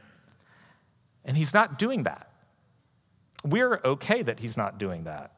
And 1.24 1.36
he's 1.36 1.54
not 1.54 1.78
doing 1.78 2.02
that. 2.02 2.30
We're 3.44 3.80
okay 3.84 4.22
that 4.22 4.40
he's 4.40 4.56
not 4.56 4.78
doing 4.78 5.04
that. 5.04 5.32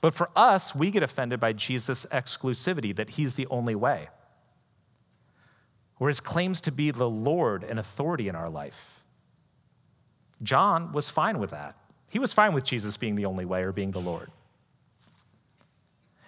But 0.00 0.14
for 0.14 0.30
us, 0.36 0.74
we 0.74 0.90
get 0.92 1.02
offended 1.02 1.40
by 1.40 1.52
Jesus' 1.52 2.06
exclusivity, 2.06 2.94
that 2.94 3.10
he's 3.10 3.34
the 3.34 3.48
only 3.48 3.74
way 3.74 4.08
his 6.08 6.20
claims 6.20 6.60
to 6.62 6.72
be 6.72 6.90
the 6.90 7.08
Lord 7.08 7.62
and 7.62 7.78
authority 7.78 8.28
in 8.28 8.34
our 8.34 8.48
life. 8.48 9.00
John 10.42 10.92
was 10.92 11.10
fine 11.10 11.38
with 11.38 11.50
that. 11.50 11.76
He 12.08 12.18
was 12.18 12.32
fine 12.32 12.54
with 12.54 12.64
Jesus 12.64 12.96
being 12.96 13.14
the 13.14 13.26
only 13.26 13.44
way 13.44 13.62
or 13.62 13.72
being 13.72 13.90
the 13.90 14.00
Lord. 14.00 14.30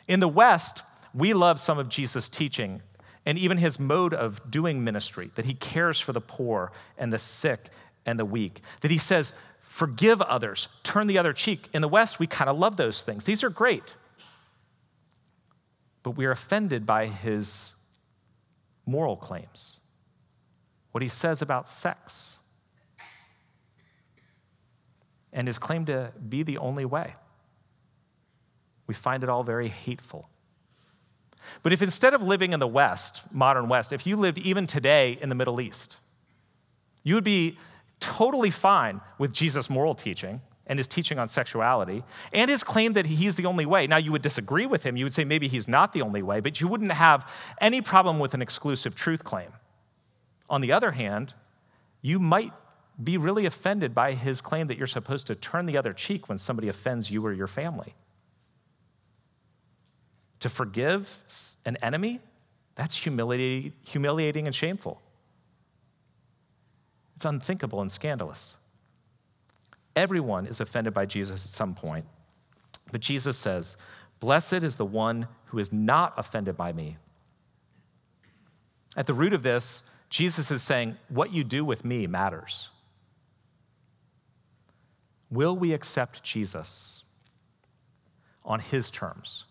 In 0.06 0.20
the 0.20 0.28
West, 0.28 0.82
we 1.14 1.32
love 1.32 1.58
some 1.58 1.78
of 1.78 1.88
Jesus' 1.88 2.28
teaching 2.28 2.82
and 3.24 3.38
even 3.38 3.58
his 3.58 3.78
mode 3.78 4.12
of 4.12 4.50
doing 4.50 4.84
ministry, 4.84 5.30
that 5.36 5.44
he 5.44 5.54
cares 5.54 6.00
for 6.00 6.12
the 6.12 6.20
poor 6.20 6.72
and 6.98 7.12
the 7.12 7.18
sick 7.18 7.68
and 8.04 8.18
the 8.18 8.24
weak, 8.24 8.60
that 8.80 8.90
he 8.90 8.98
says, 8.98 9.32
forgive 9.60 10.20
others, 10.22 10.68
turn 10.82 11.06
the 11.06 11.18
other 11.18 11.32
cheek. 11.32 11.68
In 11.72 11.82
the 11.82 11.88
West, 11.88 12.18
we 12.18 12.26
kind 12.26 12.50
of 12.50 12.58
love 12.58 12.76
those 12.76 13.02
things. 13.02 13.24
These 13.24 13.44
are 13.44 13.50
great. 13.50 13.96
But 16.02 16.12
we 16.12 16.26
are 16.26 16.32
offended 16.32 16.84
by 16.84 17.06
his 17.06 17.74
moral 18.86 19.16
claims, 19.16 19.78
what 20.92 21.02
he 21.02 21.08
says 21.08 21.42
about 21.42 21.68
sex, 21.68 22.40
and 25.32 25.46
his 25.46 25.58
claim 25.58 25.84
to 25.86 26.12
be 26.28 26.42
the 26.42 26.58
only 26.58 26.84
way. 26.84 27.14
We 28.86 28.94
find 28.94 29.22
it 29.22 29.28
all 29.28 29.44
very 29.44 29.68
hateful. 29.68 30.28
But 31.62 31.72
if 31.72 31.82
instead 31.82 32.14
of 32.14 32.22
living 32.22 32.52
in 32.52 32.60
the 32.60 32.68
West, 32.68 33.22
modern 33.32 33.68
West, 33.68 33.92
if 33.92 34.06
you 34.06 34.16
lived 34.16 34.38
even 34.38 34.66
today 34.66 35.18
in 35.20 35.28
the 35.28 35.34
Middle 35.34 35.60
East, 35.60 35.96
you 37.02 37.14
would 37.14 37.24
be 37.24 37.58
totally 38.00 38.50
fine 38.50 39.00
with 39.18 39.32
Jesus' 39.32 39.70
moral 39.70 39.94
teaching 39.94 40.40
and 40.72 40.78
his 40.78 40.88
teaching 40.88 41.18
on 41.18 41.28
sexuality 41.28 42.02
and 42.32 42.50
his 42.50 42.64
claim 42.64 42.94
that 42.94 43.04
he's 43.04 43.36
the 43.36 43.44
only 43.44 43.66
way. 43.66 43.86
Now, 43.86 43.98
you 43.98 44.10
would 44.10 44.22
disagree 44.22 44.64
with 44.64 44.84
him. 44.84 44.96
You 44.96 45.04
would 45.04 45.12
say 45.12 45.22
maybe 45.22 45.46
he's 45.46 45.68
not 45.68 45.92
the 45.92 46.00
only 46.00 46.22
way, 46.22 46.40
but 46.40 46.62
you 46.62 46.66
wouldn't 46.66 46.92
have 46.92 47.30
any 47.60 47.82
problem 47.82 48.18
with 48.18 48.32
an 48.32 48.40
exclusive 48.40 48.94
truth 48.94 49.22
claim. 49.22 49.52
On 50.48 50.62
the 50.62 50.72
other 50.72 50.92
hand, 50.92 51.34
you 52.00 52.18
might 52.18 52.54
be 53.04 53.18
really 53.18 53.44
offended 53.44 53.94
by 53.94 54.14
his 54.14 54.40
claim 54.40 54.66
that 54.68 54.78
you're 54.78 54.86
supposed 54.86 55.26
to 55.26 55.34
turn 55.34 55.66
the 55.66 55.76
other 55.76 55.92
cheek 55.92 56.30
when 56.30 56.38
somebody 56.38 56.68
offends 56.68 57.10
you 57.10 57.24
or 57.26 57.34
your 57.34 57.46
family. 57.46 57.94
To 60.40 60.48
forgive 60.48 61.18
an 61.66 61.76
enemy, 61.82 62.20
that's 62.76 62.96
humiliating 62.96 64.46
and 64.46 64.54
shameful. 64.54 65.02
It's 67.16 67.26
unthinkable 67.26 67.82
and 67.82 67.92
scandalous. 67.92 68.56
Everyone 69.94 70.46
is 70.46 70.60
offended 70.60 70.94
by 70.94 71.06
Jesus 71.06 71.44
at 71.44 71.50
some 71.50 71.74
point. 71.74 72.06
But 72.90 73.00
Jesus 73.00 73.36
says, 73.36 73.76
Blessed 74.20 74.62
is 74.62 74.76
the 74.76 74.86
one 74.86 75.26
who 75.46 75.58
is 75.58 75.72
not 75.72 76.14
offended 76.16 76.56
by 76.56 76.72
me. 76.72 76.96
At 78.96 79.06
the 79.06 79.14
root 79.14 79.32
of 79.32 79.42
this, 79.42 79.82
Jesus 80.10 80.50
is 80.50 80.62
saying, 80.62 80.96
What 81.08 81.32
you 81.32 81.44
do 81.44 81.64
with 81.64 81.84
me 81.84 82.06
matters. 82.06 82.70
Will 85.30 85.56
we 85.56 85.72
accept 85.72 86.22
Jesus 86.22 87.04
on 88.44 88.60
his 88.60 88.90
terms? 88.90 89.44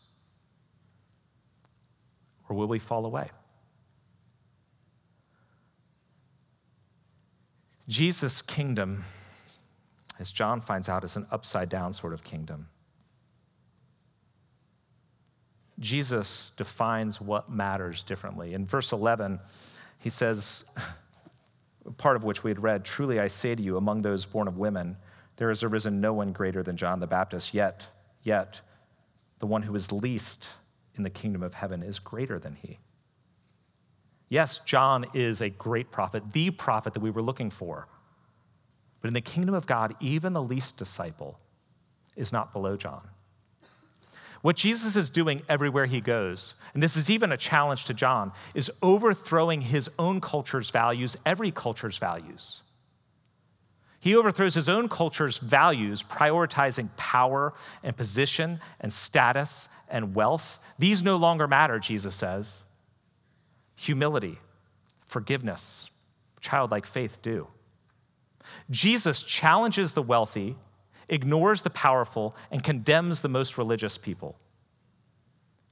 Or 2.48 2.56
will 2.56 2.68
we 2.68 2.80
fall 2.80 3.06
away? 3.06 3.30
Jesus' 7.88 8.42
kingdom 8.42 9.04
as 10.22 10.32
John 10.32 10.62
finds 10.62 10.88
out, 10.88 11.04
is 11.04 11.16
an 11.16 11.26
upside 11.32 11.68
down 11.68 11.92
sort 11.94 12.14
of 12.14 12.24
kingdom. 12.24 12.68
Jesus 15.80 16.52
defines 16.56 17.20
what 17.20 17.50
matters 17.50 18.04
differently. 18.04 18.54
In 18.54 18.68
verse 18.68 18.92
11, 18.92 19.40
he 19.98 20.12
says, 20.12 20.66
part 21.98 22.16
of 22.16 22.24
which 22.24 22.44
we 22.44 22.52
had 22.52 22.62
read, 22.62 22.86
Truly 22.86 23.20
I 23.20 23.28
say 23.28 23.56
to 23.56 23.62
you, 23.62 23.78
among 23.78 24.04
those 24.04 24.24
born 24.26 24.48
of 24.48 24.60
women, 24.60 24.96
there 25.38 25.50
has 25.50 25.64
arisen 25.64 26.00
no 26.00 26.14
one 26.14 26.34
greater 26.34 26.62
than 26.62 26.78
John 26.78 27.00
the 27.00 27.08
Baptist, 27.08 27.54
yet, 27.56 27.88
yet, 28.22 28.62
the 29.40 29.48
one 29.48 29.64
who 29.64 29.74
is 29.74 29.92
least 29.92 30.50
in 30.94 31.04
the 31.04 31.10
kingdom 31.10 31.42
of 31.42 31.56
heaven 31.56 31.82
is 31.82 31.98
greater 31.98 32.38
than 32.38 32.54
he. 32.54 32.78
Yes, 34.30 34.60
John 34.60 35.08
is 35.16 35.42
a 35.42 35.50
great 35.50 35.90
prophet, 35.90 36.32
the 36.32 36.52
prophet 36.52 36.94
that 36.94 37.00
we 37.00 37.10
were 37.10 37.24
looking 37.24 37.50
for. 37.50 37.88
But 39.02 39.08
in 39.08 39.14
the 39.14 39.22
kingdom 39.22 39.56
of 39.56 39.66
God, 39.66 39.96
even 40.00 40.34
the 40.34 40.44
least 40.44 40.78
disciple 40.78 41.40
is 42.16 42.32
not 42.32 42.54
below 42.54 42.78
John. 42.78 43.02
What 44.42 44.56
Jesus 44.56 44.96
is 44.96 45.10
doing 45.10 45.44
everywhere 45.48 45.86
he 45.86 46.02
goes, 46.02 46.56
and 46.74 46.82
this 46.82 46.98
is 46.98 47.10
even 47.10 47.32
a 47.32 47.38
challenge 47.38 47.86
to 47.86 47.94
John, 47.94 48.32
is 48.56 48.72
overthrowing 48.82 49.62
his 49.62 49.90
own 50.00 50.20
culture's 50.20 50.72
values, 50.72 51.16
every 51.26 51.52
culture's 51.52 51.98
values. 51.98 52.64
He 54.00 54.16
overthrows 54.16 54.56
his 54.56 54.68
own 54.68 54.90
culture's 54.90 55.38
values, 55.38 56.02
prioritizing 56.02 56.90
power 56.98 57.54
and 57.84 57.96
position 57.96 58.60
and 58.80 58.92
status 58.92 59.70
and 59.90 60.16
wealth. 60.16 60.60
These 60.80 61.04
no 61.04 61.18
longer 61.18 61.48
matter, 61.48 61.78
Jesus 61.78 62.16
says. 62.16 62.64
Humility, 63.76 64.40
forgiveness, 65.06 65.92
childlike 66.40 66.88
faith 66.88 67.22
do. 67.22 67.48
Jesus 68.70 69.24
challenges 69.24 69.94
the 69.94 70.02
wealthy, 70.02 70.56
ignores 71.10 71.62
the 71.62 71.70
powerful, 71.70 72.36
and 72.50 72.64
condemns 72.64 73.22
the 73.22 73.30
most 73.30 73.58
religious 73.58 73.98
people. 73.98 74.38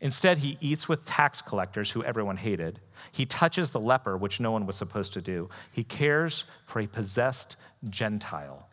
Instead, 0.02 0.38
he 0.38 0.58
eats 0.62 0.88
with 0.88 1.04
tax 1.04 1.42
collectors 1.42 1.92
who 1.92 2.04
everyone 2.04 2.38
hated. 2.38 2.80
He 3.12 3.26
touches 3.26 3.72
the 3.72 3.82
leper, 3.82 4.16
which 4.16 4.40
no 4.40 4.52
one 4.52 4.66
was 4.66 4.78
supposed 4.78 5.14
to 5.14 5.22
do. 5.22 5.50
He 5.72 5.84
cares 5.84 6.46
for 6.66 6.80
a 6.80 6.88
possessed 6.88 7.58
Gentile 7.90 8.68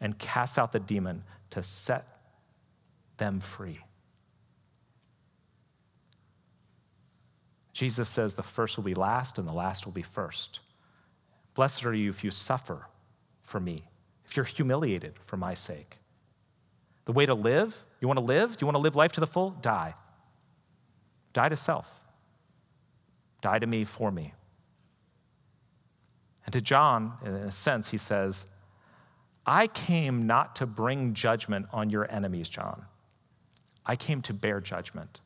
and 0.00 0.18
casts 0.18 0.58
out 0.58 0.72
the 0.72 0.80
demon 0.80 1.24
to 1.50 1.62
set 1.62 2.06
them 3.16 3.40
free. 3.40 3.80
Jesus 7.72 8.08
says 8.08 8.34
the 8.34 8.42
first 8.42 8.76
will 8.76 8.84
be 8.84 8.94
last 8.94 9.38
and 9.38 9.48
the 9.48 9.52
last 9.52 9.84
will 9.86 9.92
be 9.92 10.02
first. 10.02 10.60
Blessed 11.54 11.84
are 11.86 11.94
you 11.94 12.10
if 12.10 12.24
you 12.24 12.30
suffer 12.30 12.86
for 13.46 13.60
me, 13.60 13.88
if 14.26 14.36
you're 14.36 14.44
humiliated 14.44 15.14
for 15.20 15.36
my 15.36 15.54
sake. 15.54 15.98
The 17.06 17.12
way 17.12 17.24
to 17.24 17.34
live, 17.34 17.86
you 18.00 18.08
want 18.08 18.18
to 18.18 18.24
live? 18.24 18.56
Do 18.56 18.64
you 18.64 18.66
want 18.66 18.76
to 18.76 18.82
live 18.82 18.96
life 18.96 19.12
to 19.12 19.20
the 19.20 19.26
full? 19.26 19.50
Die. 19.50 19.94
Die 21.32 21.48
to 21.48 21.56
self. 21.56 22.00
Die 23.40 23.58
to 23.58 23.66
me 23.66 23.84
for 23.84 24.10
me. 24.10 24.34
And 26.44 26.52
to 26.52 26.60
John, 26.60 27.14
in 27.24 27.32
a 27.32 27.50
sense, 27.50 27.90
he 27.90 27.96
says, 27.96 28.46
I 29.46 29.68
came 29.68 30.26
not 30.26 30.56
to 30.56 30.66
bring 30.66 31.14
judgment 31.14 31.66
on 31.72 31.88
your 31.88 32.10
enemies, 32.10 32.48
John. 32.48 32.86
I 33.84 33.94
came 33.94 34.20
to 34.22 34.34
bear 34.34 34.60
judgment 34.60 35.20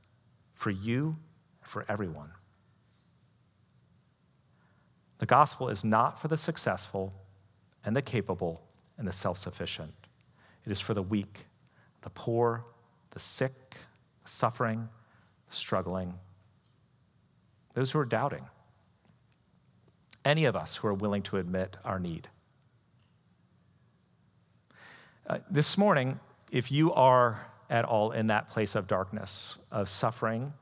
for 0.53 0.71
you, 0.71 1.17
for 1.63 1.87
everyone. 1.89 2.33
The 5.19 5.27
gospel 5.27 5.69
is 5.69 5.85
not 5.85 6.21
for 6.21 6.29
the 6.29 6.37
successful 6.37 7.15
and 7.85 7.97
the 7.97 8.03
capable 8.03 8.63
and 8.99 9.07
the 9.07 9.13
self 9.13 9.39
sufficient. 9.39 9.93
It 10.65 10.73
is 10.73 10.81
for 10.81 10.95
the 10.95 11.03
weak, 11.03 11.47
the 12.03 12.11
poor, 12.11 12.65
the 13.11 13.19
sick, 13.19 13.71
the 14.23 14.29
suffering, 14.29 14.89
the 15.49 15.57
struggling, 15.57 16.15
those 17.75 17.91
who 17.91 17.99
are 17.99 18.05
doubting. 18.05 18.45
Any 20.25 20.45
of 20.45 20.55
us 20.55 20.77
who 20.77 20.89
are 20.89 20.95
willing 20.95 21.23
to 21.23 21.39
admit 21.39 21.79
our 21.85 21.99
need. 21.99 22.29
Uh, 25.27 25.39
this 25.51 25.79
morning, 25.79 26.21
if 26.51 26.71
you 26.71 26.93
are 26.93 27.47
at 27.71 27.85
all 27.85 28.11
in 28.11 28.27
that 28.27 28.51
place 28.51 28.75
of 28.75 28.87
darkness, 28.87 29.57
of 29.71 29.89
suffering, 29.89 30.53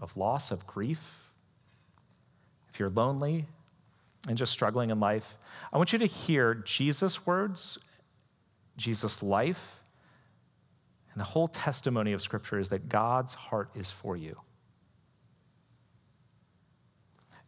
of 0.00 0.16
loss, 0.16 0.50
of 0.52 0.66
grief, 0.66 1.32
if 2.68 2.80
you're 2.80 2.90
lonely 2.90 3.46
and 4.28 4.38
just 4.38 4.52
struggling 4.52 4.90
in 4.90 5.00
life, 5.00 5.36
I 5.72 5.76
want 5.76 5.92
you 5.92 5.98
to 5.98 6.06
hear 6.06 6.54
Jesus' 6.54 7.26
words, 7.26 7.78
Jesus' 8.76 9.22
life, 9.22 9.80
and 11.12 11.20
the 11.20 11.24
whole 11.24 11.46
testimony 11.46 12.12
of 12.12 12.20
Scripture 12.20 12.58
is 12.58 12.70
that 12.70 12.88
God's 12.88 13.34
heart 13.34 13.70
is 13.74 13.90
for 13.90 14.16
you. 14.16 14.36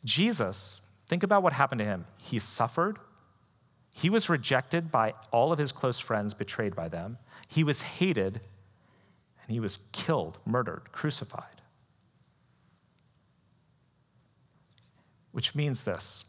Jesus, 0.04 0.82
think 1.08 1.24
about 1.24 1.42
what 1.42 1.52
happened 1.52 1.80
to 1.80 1.84
him. 1.84 2.06
He 2.16 2.38
suffered. 2.38 2.98
He 3.90 4.08
was 4.08 4.28
rejected 4.28 4.92
by 4.92 5.14
all 5.32 5.52
of 5.52 5.58
his 5.58 5.72
close 5.72 5.98
friends, 5.98 6.32
betrayed 6.32 6.76
by 6.76 6.88
them. 6.88 7.18
He 7.48 7.64
was 7.64 7.82
hated, 7.82 8.34
and 8.34 9.50
he 9.50 9.58
was 9.58 9.78
killed, 9.90 10.38
murdered, 10.46 10.92
crucified. 10.92 11.62
Which 15.32 15.56
means 15.56 15.82
this 15.82 16.24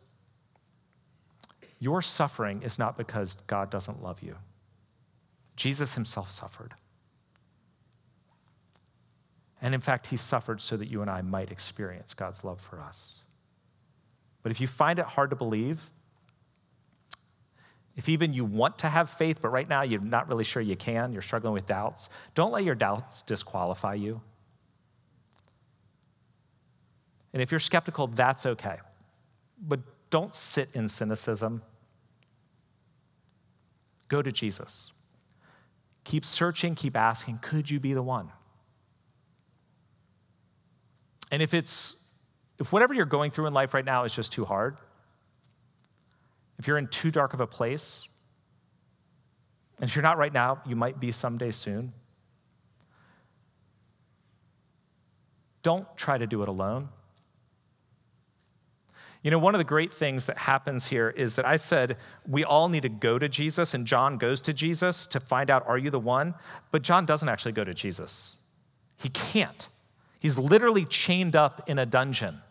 your 1.80 2.02
suffering 2.02 2.62
is 2.64 2.80
not 2.80 2.98
because 2.98 3.36
God 3.48 3.70
doesn't 3.70 4.02
love 4.02 4.22
you. 4.22 4.36
Jesus 5.56 5.96
himself 5.96 6.32
suffered. 6.32 6.74
And 9.62 9.74
in 9.74 9.82
fact, 9.82 10.08
he 10.08 10.18
suffered 10.18 10.62
so 10.62 10.78
that 10.78 10.88
you 10.88 11.02
and 11.02 11.10
I 11.10 11.22
might 11.22 11.52
experience 11.52 12.14
God's 12.14 12.44
love 12.44 12.60
for 12.60 12.80
us. 12.80 13.24
But 14.44 14.52
if 14.52 14.62
you 14.62 14.68
find 14.68 15.00
it 15.00 15.06
hard 15.06 15.32
to 15.32 15.36
believe, 15.36 15.90
if 17.96 18.08
even 18.08 18.34
you 18.34 18.46
want 18.46 18.78
to 18.80 18.88
have 18.88 19.10
faith, 19.10 19.42
but 19.42 19.50
right 19.50 19.68
now 19.68 19.82
you're 19.82 20.00
not 20.00 20.28
really 20.28 20.44
sure 20.44 20.62
you 20.62 20.76
can, 20.76 21.12
you're 21.12 21.24
struggling 21.24 21.54
with 21.54 21.66
doubts, 21.66 22.10
don't 22.36 22.52
let 22.52 22.64
your 22.64 22.76
doubts 22.76 23.24
disqualify 23.24 23.96
you. 23.96 24.22
And 27.34 27.42
if 27.42 27.52
you're 27.52 27.60
skeptical, 27.60 28.08
that's 28.08 28.46
okay. 28.46 28.78
But 29.68 29.80
don't 30.10 30.34
sit 30.34 30.70
in 30.74 30.88
cynicism. 30.88 31.62
Go 34.08 34.22
to 34.22 34.32
Jesus. 34.32 34.94
Keep 36.04 36.24
searching, 36.24 36.76
keep 36.76 36.96
asking, 36.96 37.40
could 37.42 37.70
you 37.70 37.80
be 37.80 37.94
the 37.94 38.02
one? 38.02 38.32
And 41.32 41.42
if 41.42 41.54
it's 41.54 41.96
if 42.60 42.72
whatever 42.72 42.94
you're 42.94 43.06
going 43.06 43.32
through 43.32 43.48
in 43.48 43.54
life 43.54 43.74
right 43.74 43.86
now 43.86 44.04
is 44.04 44.14
just 44.16 44.32
too 44.32 44.46
hard, 44.46 44.78
if 46.58 46.68
you're 46.68 46.78
in 46.78 46.88
too 46.88 47.12
dark 47.12 47.34
of 47.34 47.40
a 47.40 47.48
place, 47.48 48.08
and 49.80 49.88
if 49.90 49.96
you're 49.96 50.04
not 50.04 50.18
right 50.18 50.34
now, 50.34 50.62
you 50.66 50.76
might 50.76 51.00
be 51.00 51.12
someday 51.12 51.52
soon. 51.52 51.94
Don't 55.62 55.86
try 55.96 56.18
to 56.18 56.26
do 56.26 56.42
it 56.42 56.48
alone. 56.48 56.90
You 59.24 59.32
know, 59.32 59.40
one 59.40 59.56
of 59.56 59.60
the 59.60 59.66
great 59.66 59.94
things 59.94 60.28
that 60.28 60.38
happens 60.38 60.88
here 60.88 61.10
is 61.10 61.36
that 61.36 61.46
I 61.46 61.58
said 61.58 61.98
we 62.28 62.44
all 62.44 62.70
need 62.70 62.84
to 62.84 62.90
go 62.90 63.18
to 63.18 63.28
Jesus, 63.28 63.74
and 63.74 63.86
John 63.86 64.18
goes 64.18 64.42
to 64.42 64.54
Jesus 64.54 65.08
to 65.08 65.20
find 65.20 65.50
out, 65.50 65.68
are 65.68 65.78
you 65.78 65.90
the 65.90 66.00
one? 66.00 66.36
But 66.72 66.84
John 66.84 67.06
doesn't 67.06 67.28
actually 67.28 67.52
go 67.52 67.64
to 67.64 67.74
Jesus. 67.74 68.38
He 68.98 69.10
can't. 69.10 69.70
He's 70.20 70.38
literally 70.38 70.86
chained 70.86 71.36
up 71.36 71.70
in 71.70 71.80
a 71.80 71.86
dungeon. 71.86 72.42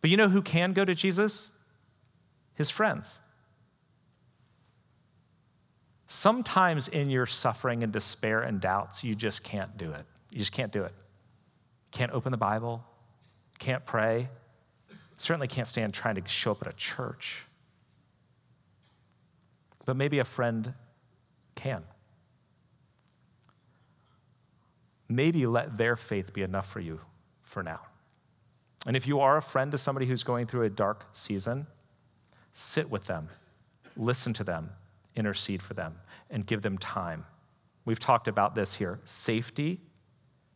But 0.00 0.10
you 0.10 0.16
know 0.16 0.28
who 0.28 0.42
can 0.42 0.72
go 0.72 0.84
to 0.84 0.94
Jesus? 0.94 1.50
His 2.54 2.70
friends. 2.70 3.18
Sometimes 6.06 6.88
in 6.88 7.10
your 7.10 7.26
suffering 7.26 7.82
and 7.82 7.92
despair 7.92 8.40
and 8.40 8.60
doubts, 8.60 9.04
you 9.04 9.14
just 9.14 9.44
can't 9.44 9.76
do 9.76 9.92
it. 9.92 10.06
You 10.30 10.38
just 10.38 10.52
can't 10.52 10.72
do 10.72 10.84
it. 10.84 10.94
Can't 11.90 12.12
open 12.12 12.32
the 12.32 12.38
Bible, 12.38 12.84
can't 13.58 13.84
pray, 13.84 14.28
certainly 15.20 15.48
can't 15.48 15.68
stand 15.68 15.92
trying 15.92 16.14
to 16.14 16.26
show 16.26 16.52
up 16.52 16.62
at 16.62 16.68
a 16.68 16.76
church. 16.76 17.46
But 19.84 19.96
maybe 19.96 20.18
a 20.18 20.24
friend 20.24 20.74
can. 21.54 21.82
Maybe 25.08 25.46
let 25.46 25.78
their 25.78 25.96
faith 25.96 26.32
be 26.32 26.42
enough 26.42 26.70
for 26.70 26.80
you 26.80 27.00
for 27.42 27.62
now. 27.62 27.80
And 28.86 28.96
if 28.96 29.06
you 29.06 29.20
are 29.20 29.36
a 29.36 29.42
friend 29.42 29.72
to 29.72 29.78
somebody 29.78 30.06
who's 30.06 30.22
going 30.22 30.46
through 30.46 30.64
a 30.64 30.70
dark 30.70 31.06
season, 31.12 31.66
sit 32.52 32.90
with 32.90 33.04
them, 33.04 33.28
listen 33.96 34.32
to 34.34 34.44
them, 34.44 34.70
intercede 35.16 35.62
for 35.62 35.74
them, 35.74 35.96
and 36.30 36.46
give 36.46 36.62
them 36.62 36.78
time. 36.78 37.24
We've 37.84 37.98
talked 37.98 38.28
about 38.28 38.54
this 38.54 38.74
here 38.74 39.00
safety, 39.04 39.80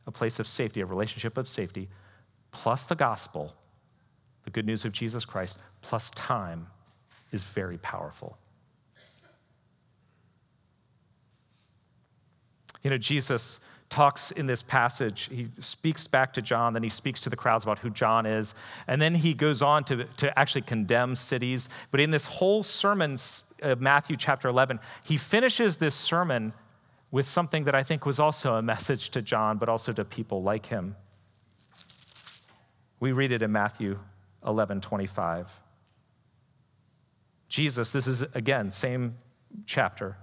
a 0.07 0.13
place 0.13 0.39
of 0.39 0.47
safety, 0.47 0.81
a 0.83 0.87
relationship 0.87 1.39
of 1.39 1.49
safety, 1.49 1.89
plus 2.51 2.85
the 2.85 2.95
gospel, 2.95 3.55
the 4.45 4.51
good 4.51 4.67
news 4.67 4.85
of 4.85 4.93
Jesus 4.93 5.25
Christ, 5.25 5.59
plus 5.81 6.11
time 6.11 6.67
is 7.31 7.45
very 7.45 7.79
powerful. 7.79 8.37
You 12.83 12.91
know, 12.91 12.99
Jesus 12.99 13.61
talks 13.89 14.31
in 14.31 14.47
this 14.47 14.63
passage. 14.63 15.29
He 15.31 15.47
speaks 15.61 16.07
back 16.07 16.33
to 16.33 16.43
John, 16.43 16.73
then 16.73 16.83
he 16.83 16.89
speaks 16.89 17.21
to 17.23 17.31
the 17.31 17.37
crowds 17.37 17.63
about 17.63 17.79
who 17.79 17.91
John 17.91 18.27
is, 18.27 18.55
and 18.89 19.01
then 19.01 19.15
he 19.15 19.35
goes 19.35 19.63
on 19.63 19.85
to, 19.85 20.05
to 20.05 20.37
actually 20.39 20.63
condemn 20.63 21.15
cities. 21.15 21.69
But 21.91 22.01
in 22.01 22.11
this 22.11 22.27
whole 22.27 22.63
sermon 22.63 23.13
of 23.13 23.53
uh, 23.63 23.77
Matthew 23.79 24.17
chapter 24.17 24.49
11, 24.49 24.81
he 25.05 25.17
finishes 25.17 25.77
this 25.77 25.95
sermon 25.95 26.55
with 27.11 27.27
something 27.27 27.65
that 27.65 27.75
I 27.75 27.83
think 27.83 28.07
was 28.07 28.19
also 28.19 28.55
a 28.55 28.63
message 28.63 29.11
to 29.11 29.21
John, 29.21 29.59
but 29.59 29.69
also 29.69 29.93
to 29.93 30.05
people 30.05 30.43
like 30.43 30.67
him. 30.67 30.97
We 32.99 33.13
read 33.13 33.31
it 33.31 33.43
in 33.43 33.53
Matthew 33.53 33.99
11 34.47 34.81
25. 34.81 35.61
Jesus, 37.49 37.93
this 37.93 38.07
is 38.07 38.23
again, 38.35 38.71
same 38.71 39.17
chapter. 39.67 40.17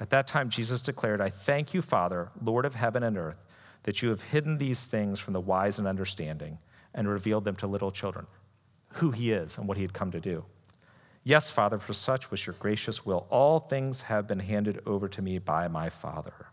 At 0.00 0.10
that 0.10 0.28
time, 0.28 0.48
Jesus 0.48 0.80
declared, 0.80 1.20
I 1.20 1.28
thank 1.28 1.74
you, 1.74 1.82
Father, 1.82 2.30
Lord 2.40 2.64
of 2.64 2.74
heaven 2.74 3.02
and 3.02 3.18
earth, 3.18 3.44
that 3.82 4.00
you 4.00 4.10
have 4.10 4.22
hidden 4.22 4.58
these 4.58 4.86
things 4.86 5.18
from 5.18 5.32
the 5.32 5.40
wise 5.40 5.78
and 5.78 5.88
understanding 5.88 6.58
and 6.94 7.08
revealed 7.08 7.44
them 7.44 7.56
to 7.56 7.66
little 7.66 7.90
children, 7.90 8.26
who 8.94 9.10
he 9.10 9.32
is 9.32 9.58
and 9.58 9.66
what 9.66 9.76
he 9.76 9.82
had 9.82 9.92
come 9.92 10.12
to 10.12 10.20
do. 10.20 10.44
Yes, 11.24 11.50
Father, 11.50 11.78
for 11.78 11.92
such 11.92 12.30
was 12.30 12.46
your 12.46 12.54
gracious 12.58 13.04
will. 13.04 13.26
All 13.28 13.60
things 13.60 14.02
have 14.02 14.26
been 14.26 14.38
handed 14.38 14.80
over 14.86 15.08
to 15.08 15.20
me 15.20 15.38
by 15.38 15.68
my 15.68 15.90
Father. 15.90 16.46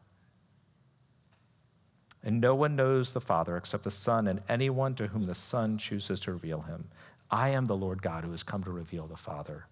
And 2.26 2.42
no 2.42 2.56
one 2.56 2.76
knows 2.76 3.14
the 3.14 3.22
Father 3.22 3.56
except 3.56 3.84
the 3.84 3.92
Son 3.92 4.28
and 4.28 4.42
anyone 4.50 4.96
to 4.96 5.08
whom 5.08 5.28
the 5.28 5.36
Son 5.36 5.78
chooses 5.78 6.20
to 6.22 6.32
reveal 6.32 6.62
him. 6.62 6.90
I 7.30 7.50
am 7.50 7.66
the 7.66 7.78
Lord 7.78 8.02
God 8.02 8.24
who 8.24 8.32
has 8.32 8.42
come 8.42 8.64
to 8.64 8.72
reveal 8.72 9.06
the 9.06 9.16
Father. 9.16 9.68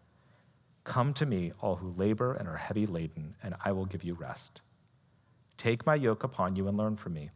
Come 0.83 1.13
to 1.15 1.25
me, 1.25 1.51
all 1.61 1.77
who 1.77 1.89
labor 1.91 2.33
and 2.33 2.47
are 2.47 2.57
heavy 2.57 2.85
laden, 2.85 3.35
and 3.41 3.55
I 3.65 3.71
will 3.71 3.85
give 3.85 4.03
you 4.03 4.13
rest. 4.13 4.61
Take 5.57 5.85
my 5.85 5.95
yoke 5.95 6.23
upon 6.23 6.55
you 6.55 6.67
and 6.67 6.77
learn 6.77 6.95
from 6.95 7.13
me, 7.13 7.31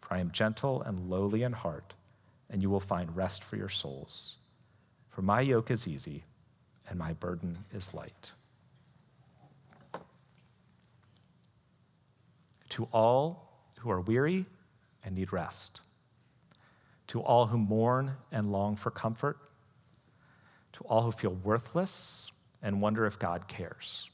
for 0.00 0.14
I 0.14 0.20
am 0.20 0.30
gentle 0.30 0.80
and 0.82 1.10
lowly 1.10 1.42
in 1.42 1.52
heart, 1.52 1.94
and 2.48 2.62
you 2.62 2.70
will 2.70 2.80
find 2.80 3.14
rest 3.14 3.44
for 3.44 3.56
your 3.56 3.68
souls. 3.68 4.36
For 5.10 5.20
my 5.20 5.42
yoke 5.42 5.70
is 5.70 5.86
easy, 5.86 6.24
and 6.88 6.98
my 6.98 7.12
burden 7.12 7.58
is 7.72 7.92
light. 7.92 8.30
To 12.70 12.88
all 12.92 13.50
who 13.78 13.90
are 13.90 14.00
weary 14.00 14.46
and 15.04 15.14
need 15.14 15.32
rest, 15.32 15.80
to 17.08 17.20
all 17.20 17.46
who 17.46 17.58
mourn 17.58 18.12
and 18.32 18.50
long 18.50 18.76
for 18.76 18.90
comfort, 18.90 19.38
to 20.72 20.84
all 20.84 21.02
who 21.02 21.12
feel 21.12 21.34
worthless 21.44 22.32
and 22.62 22.80
wonder 22.80 23.06
if 23.06 23.18
God 23.18 23.46
cares, 23.46 24.10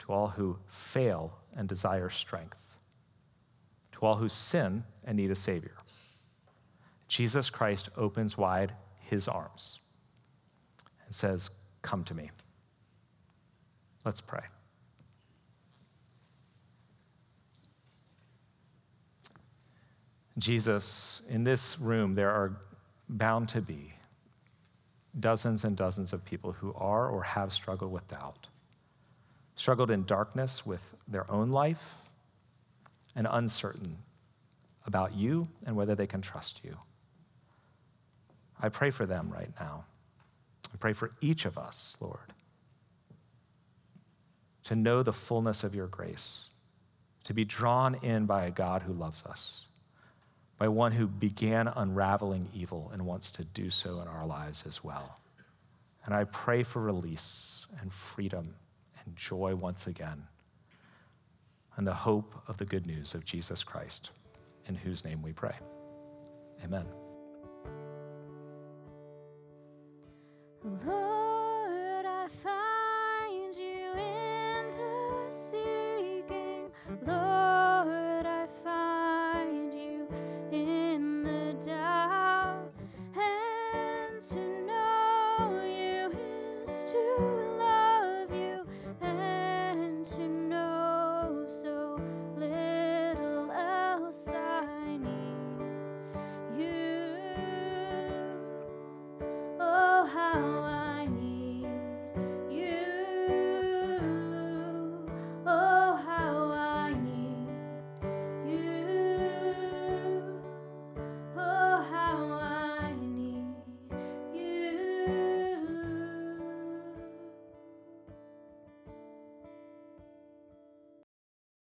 to 0.00 0.12
all 0.12 0.28
who 0.28 0.58
fail 0.66 1.38
and 1.56 1.68
desire 1.68 2.10
strength, 2.10 2.76
to 3.92 4.00
all 4.06 4.16
who 4.16 4.28
sin 4.28 4.84
and 5.04 5.16
need 5.16 5.30
a 5.30 5.34
Savior. 5.34 5.76
Jesus 7.08 7.50
Christ 7.50 7.90
opens 7.96 8.36
wide 8.38 8.72
his 9.02 9.28
arms 9.28 9.80
and 11.04 11.14
says, 11.14 11.50
Come 11.82 12.04
to 12.04 12.14
me. 12.14 12.30
Let's 14.04 14.20
pray. 14.20 14.42
Jesus, 20.38 21.22
in 21.28 21.44
this 21.44 21.78
room, 21.78 22.14
there 22.14 22.30
are 22.30 22.56
bound 23.08 23.48
to 23.50 23.60
be 23.60 23.94
dozens 25.20 25.64
and 25.64 25.76
dozens 25.76 26.12
of 26.12 26.24
people 26.24 26.52
who 26.52 26.74
are 26.74 27.08
or 27.08 27.22
have 27.22 27.52
struggled 27.52 27.92
with 27.92 28.08
doubt, 28.08 28.48
struggled 29.56 29.90
in 29.90 30.04
darkness 30.04 30.66
with 30.66 30.94
their 31.08 31.30
own 31.30 31.50
life, 31.50 31.96
and 33.14 33.26
uncertain 33.30 33.98
about 34.86 35.14
you 35.14 35.48
and 35.66 35.76
whether 35.76 35.94
they 35.94 36.06
can 36.06 36.22
trust 36.22 36.62
you. 36.64 36.76
I 38.60 38.70
pray 38.70 38.90
for 38.90 39.06
them 39.06 39.30
right 39.30 39.50
now. 39.60 39.84
I 40.72 40.76
pray 40.78 40.94
for 40.94 41.10
each 41.20 41.44
of 41.44 41.58
us, 41.58 41.96
Lord. 42.00 42.32
to 44.64 44.76
know 44.76 45.02
the 45.02 45.12
fullness 45.12 45.64
of 45.64 45.74
your 45.74 45.86
grace, 45.86 46.50
to 47.24 47.34
be 47.34 47.44
drawn 47.44 47.94
in 47.96 48.26
by 48.26 48.44
a 48.46 48.50
God 48.50 48.82
who 48.82 48.92
loves 48.92 49.24
us, 49.26 49.66
by 50.62 50.68
one 50.68 50.92
who 50.92 51.08
began 51.08 51.66
unraveling 51.66 52.48
evil 52.54 52.88
and 52.92 53.04
wants 53.04 53.32
to 53.32 53.42
do 53.42 53.68
so 53.68 54.00
in 54.00 54.06
our 54.06 54.24
lives 54.24 54.62
as 54.64 54.84
well. 54.84 55.18
And 56.04 56.14
I 56.14 56.22
pray 56.22 56.62
for 56.62 56.80
release 56.80 57.66
and 57.80 57.92
freedom 57.92 58.54
and 59.04 59.16
joy 59.16 59.56
once 59.56 59.88
again 59.88 60.22
and 61.76 61.84
the 61.84 61.92
hope 61.92 62.40
of 62.46 62.58
the 62.58 62.64
good 62.64 62.86
news 62.86 63.12
of 63.12 63.24
Jesus 63.24 63.64
Christ, 63.64 64.12
in 64.68 64.76
whose 64.76 65.04
name 65.04 65.20
we 65.20 65.32
pray. 65.32 65.56
Amen. 66.62 66.86
Lord, 70.62 72.06
I 72.06 72.28
find 72.28 73.56
you 73.56 73.94
in 73.98 74.70
the 74.70 75.26
seeking. 75.32 76.70
Lord, 77.04 77.21